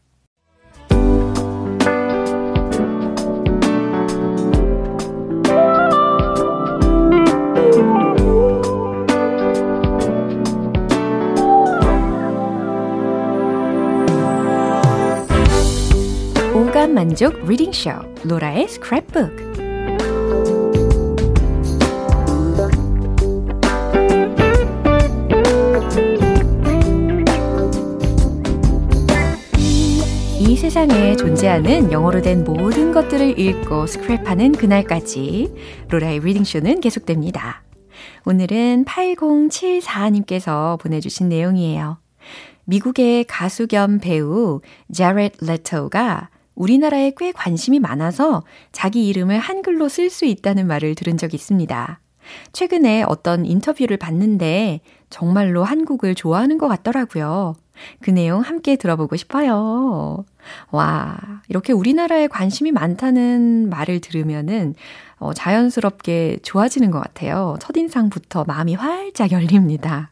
오감 16.86 16.94
만족 16.94 17.44
reading 17.44 17.72
쇼 17.72 17.90
로라의 18.22 18.66
스크랩북 18.66 19.56
이 30.38 30.56
세상에 30.56 31.16
존재하는 31.16 31.90
영어로 31.90 32.22
된 32.22 32.44
모든 32.44 32.92
것들을 32.92 33.36
읽고 33.36 33.86
스크랩하는 33.86 34.56
그날까지 34.56 35.52
로라의 35.88 36.20
reading 36.20 36.50
쇼는 36.50 36.80
계속됩니다. 36.80 37.64
오늘은 38.26 38.84
8074님께서 38.84 40.78
보내주신 40.78 41.28
내용이에요. 41.30 41.98
미국의 42.64 43.24
가수 43.24 43.66
겸 43.66 43.98
배우 43.98 44.60
자렛 44.92 45.32
레토가 45.40 46.30
우리나라에 46.56 47.12
꽤 47.16 47.30
관심이 47.30 47.78
많아서 47.78 48.42
자기 48.72 49.06
이름을 49.08 49.38
한글로 49.38 49.88
쓸 49.88 50.10
수 50.10 50.24
있다는 50.24 50.66
말을 50.66 50.96
들은 50.96 51.16
적이 51.16 51.36
있습니다. 51.36 52.00
최근에 52.52 53.04
어떤 53.06 53.46
인터뷰를 53.46 53.96
봤는데 53.98 54.80
정말로 55.10 55.62
한국을 55.62 56.14
좋아하는 56.16 56.58
것 56.58 56.66
같더라고요. 56.66 57.54
그 58.00 58.10
내용 58.10 58.40
함께 58.40 58.76
들어보고 58.76 59.16
싶어요. 59.16 60.24
와, 60.70 61.18
이렇게 61.48 61.72
우리나라에 61.72 62.26
관심이 62.26 62.72
많다는 62.72 63.68
말을 63.68 64.00
들으면은 64.00 64.74
어, 65.18 65.32
자연스럽게 65.32 66.40
좋아지는 66.42 66.90
것 66.90 67.00
같아요. 67.00 67.56
첫인상부터 67.60 68.44
마음이 68.44 68.74
활짝 68.74 69.32
열립니다. 69.32 70.10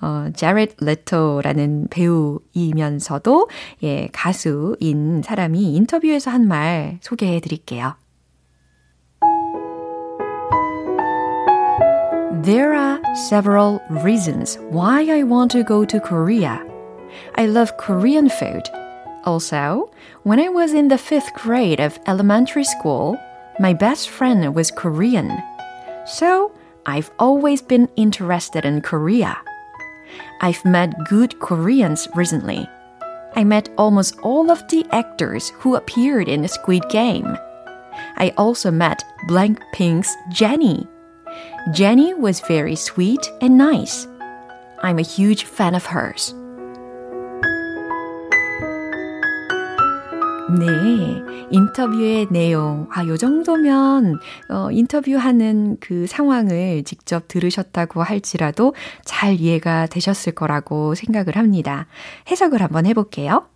어, 0.00 0.28
자렛 0.34 0.76
레토라는 0.80 1.86
배우이면서도 1.90 3.48
예, 3.82 4.08
가수인 4.12 5.22
사람이 5.24 5.74
인터뷰에서 5.76 6.30
한 6.30 6.46
말 6.48 6.98
소개해 7.00 7.40
드릴게요. 7.40 7.94
There 12.42 12.72
are 12.74 12.98
several 13.14 13.80
reasons 14.02 14.58
why 14.72 15.02
I 15.10 15.22
want 15.22 15.52
to 15.52 15.62
go 15.62 15.84
to 15.84 16.00
Korea. 16.00 16.58
I 17.36 17.46
love 17.46 17.76
Korean 17.76 18.28
food. 18.30 18.62
Also, 19.24 19.90
when 20.24 20.40
I 20.40 20.48
was 20.48 20.72
in 20.72 20.88
the 20.88 20.96
fifth 20.96 21.32
grade 21.34 21.80
of 21.80 21.98
elementary 22.06 22.64
school, 22.64 23.18
my 23.60 23.74
best 23.74 24.08
friend 24.08 24.54
was 24.54 24.70
Korean. 24.70 25.30
So, 26.06 26.50
I've 26.86 27.10
always 27.18 27.60
been 27.60 27.90
interested 27.94 28.64
in 28.64 28.80
Korea. 28.80 29.36
I've 30.40 30.64
met 30.64 30.94
good 31.10 31.38
Koreans 31.40 32.08
recently. 32.14 32.66
I 33.36 33.44
met 33.44 33.68
almost 33.76 34.18
all 34.22 34.50
of 34.50 34.66
the 34.68 34.86
actors 34.92 35.50
who 35.50 35.76
appeared 35.76 36.26
in 36.26 36.48
Squid 36.48 36.88
Game. 36.88 37.36
I 38.16 38.32
also 38.38 38.70
met 38.70 39.04
Blackpink's 39.28 40.16
Jennie. 40.30 40.88
Jennie 41.70 42.14
was 42.14 42.40
very 42.40 42.74
sweet 42.74 43.30
and 43.42 43.58
nice. 43.58 44.08
I'm 44.82 44.98
a 44.98 45.02
huge 45.02 45.44
fan 45.44 45.74
of 45.74 45.84
hers. 45.84 46.34
네. 50.58 51.22
인터뷰의 51.50 52.28
내용. 52.30 52.88
아, 52.92 53.04
요 53.06 53.16
정도면, 53.16 54.18
어, 54.48 54.70
인터뷰하는 54.72 55.76
그 55.80 56.06
상황을 56.06 56.82
직접 56.84 57.28
들으셨다고 57.28 58.02
할지라도 58.02 58.74
잘 59.04 59.34
이해가 59.34 59.86
되셨을 59.86 60.32
거라고 60.34 60.94
생각을 60.94 61.36
합니다. 61.36 61.86
해석을 62.30 62.62
한번 62.62 62.86
해볼게요. 62.86 63.46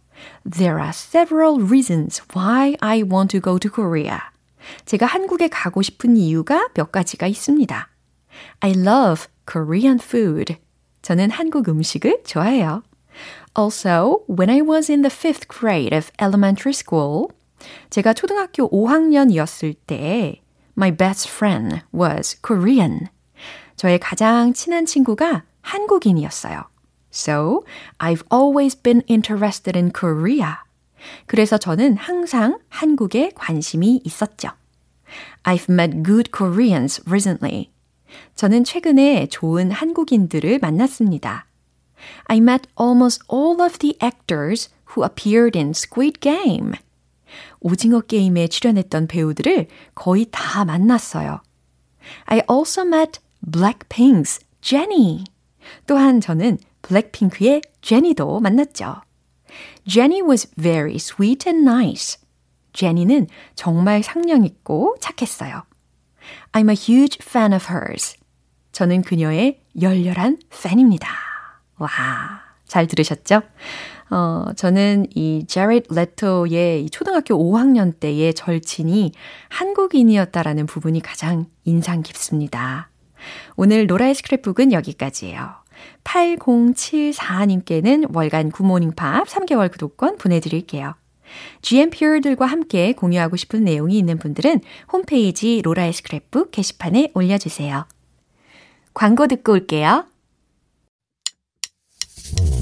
There 0.48 0.78
are 0.78 0.90
several 0.90 1.62
reasons 1.62 2.22
why 2.37 2.76
I 2.80 3.02
want 3.02 3.37
to 3.38 3.40
go 3.40 3.59
to 3.59 3.70
Korea. 3.70 4.18
제가 4.87 5.07
한국에 5.07 5.48
가고 5.48 5.83
싶은 5.83 6.16
이유가 6.16 6.68
몇 6.74 6.92
가지가 6.92 7.26
있습니다. 7.26 7.88
I 8.61 8.70
love 8.70 9.26
Korean 9.50 9.98
food. 10.00 10.57
저는 11.02 11.30
한국 11.30 11.68
음식을 11.68 12.22
좋아해요. 12.24 12.83
Also, 13.55 14.25
when 14.27 14.51
I 14.51 14.61
was 14.62 14.90
in 14.90 15.03
the 15.03 15.11
fifth 15.11 15.47
grade 15.47 15.93
of 15.93 16.11
elementary 16.19 16.75
school, 16.75 17.29
제가 17.90 18.12
초등학교 18.12 18.69
5학년이었을 18.69 19.75
때 19.87 20.43
my 20.77 20.90
best 20.90 21.29
friend 21.29 21.83
was 21.93 22.37
Korean. 22.42 23.09
저의 23.77 23.98
가장 24.00 24.52
친한 24.52 24.87
친구가 24.87 25.44
한국인이었어요. 25.63 26.65
So, 27.13 27.65
I've 28.00 28.25
always 28.33 28.75
been 28.75 29.02
interested 29.07 29.79
in 29.79 29.92
Korea. 29.92 30.57
그래서 31.27 31.59
저는 31.59 31.96
항상 31.96 32.59
한국에 32.69 33.31
관심이 33.37 34.00
있었죠. 34.05 34.50
I've 35.44 35.71
met 35.71 36.02
good 36.02 36.31
Koreans 36.33 37.02
recently. 37.07 37.71
저는 38.35 38.65
최근에 38.65 39.29
좋은 39.29 39.71
한국인들을 39.71 40.59
만났습니다. 40.59 41.46
I 42.27 42.38
met 42.38 42.67
almost 42.77 43.23
all 43.29 43.61
of 43.61 43.79
the 43.79 43.97
actors 44.01 44.69
who 44.95 45.05
appeared 45.05 45.57
in 45.57 45.71
Squid 45.71 46.21
Game. 46.21 46.73
오징어 47.61 48.01
게임에 48.01 48.49
출연했던 48.49 49.07
배우들을 49.07 49.69
거의 49.95 50.27
다 50.31 50.65
만났어요. 50.65 51.40
I 52.27 52.42
also 52.51 52.83
met 52.83 53.21
Blackpink's 53.45 54.40
Jennie. 54.61 55.25
또한 55.87 56.21
저는 56.21 56.59
블랙핑크의 56.83 57.63
제니도 57.81 58.40
만났죠. 58.40 59.03
Jenny 59.87 60.23
was 60.23 60.51
very 60.57 60.97
sweet 60.97 61.49
and 61.49 61.69
nice. 61.69 62.19
제니는 62.73 63.29
정말 63.55 64.03
상냥 64.03 64.45
있고 64.45 64.97
착했어요. 65.01 65.63
I'm 66.53 66.69
a 66.69 66.75
huge 66.75 67.19
fan 67.23 67.53
of 67.53 67.67
hers. 67.71 68.17
저는 68.73 69.03
그녀의 69.03 69.61
열렬한 69.81 70.38
팬입니다. 70.51 71.33
와, 71.79 71.88
잘 72.66 72.87
들으셨죠? 72.87 73.42
어, 74.10 74.44
저는 74.56 75.06
이 75.14 75.46
제렛 75.48 75.85
레토의 75.90 76.90
초등학교 76.90 77.37
5학년 77.37 77.98
때의 77.98 78.35
절친이 78.35 79.12
한국인이었다라는 79.48 80.66
부분이 80.66 81.00
가장 81.00 81.46
인상 81.64 82.02
깊습니다. 82.02 82.90
오늘 83.56 83.87
노라의 83.87 84.14
스크랩북은 84.14 84.72
여기까지예요. 84.72 85.64
8074님께는 86.04 88.14
월간 88.14 88.50
굿모닝 88.50 88.92
팝 88.92 89.27
3개월 89.27 89.72
구독권 89.72 90.18
보내드릴게요. 90.18 90.94
GMPR들과 91.62 92.44
함께 92.46 92.92
공유하고 92.92 93.37
싶은 93.37 93.64
내용이 93.64 93.98
있는 93.98 94.18
분들은 94.18 94.60
홈페이지 94.92 95.62
로라의 95.62 95.92
스크랩북 95.92 96.50
게시판에 96.52 97.10
올려주세요. 97.14 97.87
광고 98.92 99.27
듣고 99.27 99.52
올게요. 99.52 100.04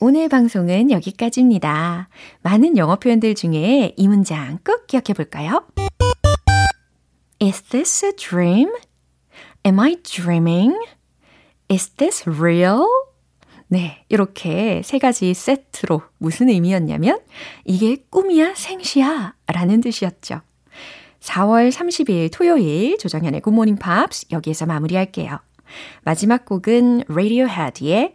오늘 0.00 0.28
방송은 0.28 0.92
여기까지입니다. 0.92 2.08
많은 2.42 2.76
영어 2.76 3.00
표현들 3.00 3.34
중에 3.34 3.94
이 3.96 4.06
문장 4.06 4.60
꼭 4.64 4.86
기억해 4.86 5.12
볼까요? 5.12 5.66
Is 7.42 7.62
this 7.62 8.06
a 8.06 8.12
dream? 8.12 8.70
Am 9.66 9.80
I 9.80 9.96
dreaming? 9.96 10.72
Is 11.68 11.90
this 11.96 12.28
real? 12.28 12.82
네, 13.66 14.04
이렇게 14.08 14.82
세 14.84 15.00
가지 15.00 15.34
세트로 15.34 16.02
무슨 16.18 16.48
의미였냐면 16.48 17.18
이게 17.64 17.96
꿈이야 18.08 18.54
생시야 18.54 19.34
라는 19.48 19.80
뜻이었죠. 19.80 20.42
4월 21.18 21.72
30일 21.72 22.30
토요일 22.32 22.98
조정현의 22.98 23.40
굿모닝 23.40 23.76
팝스 23.76 24.26
여기에서 24.30 24.64
마무리할게요. 24.64 25.40
마지막 26.04 26.44
곡은 26.44 27.02
Radiohead의 27.10 28.14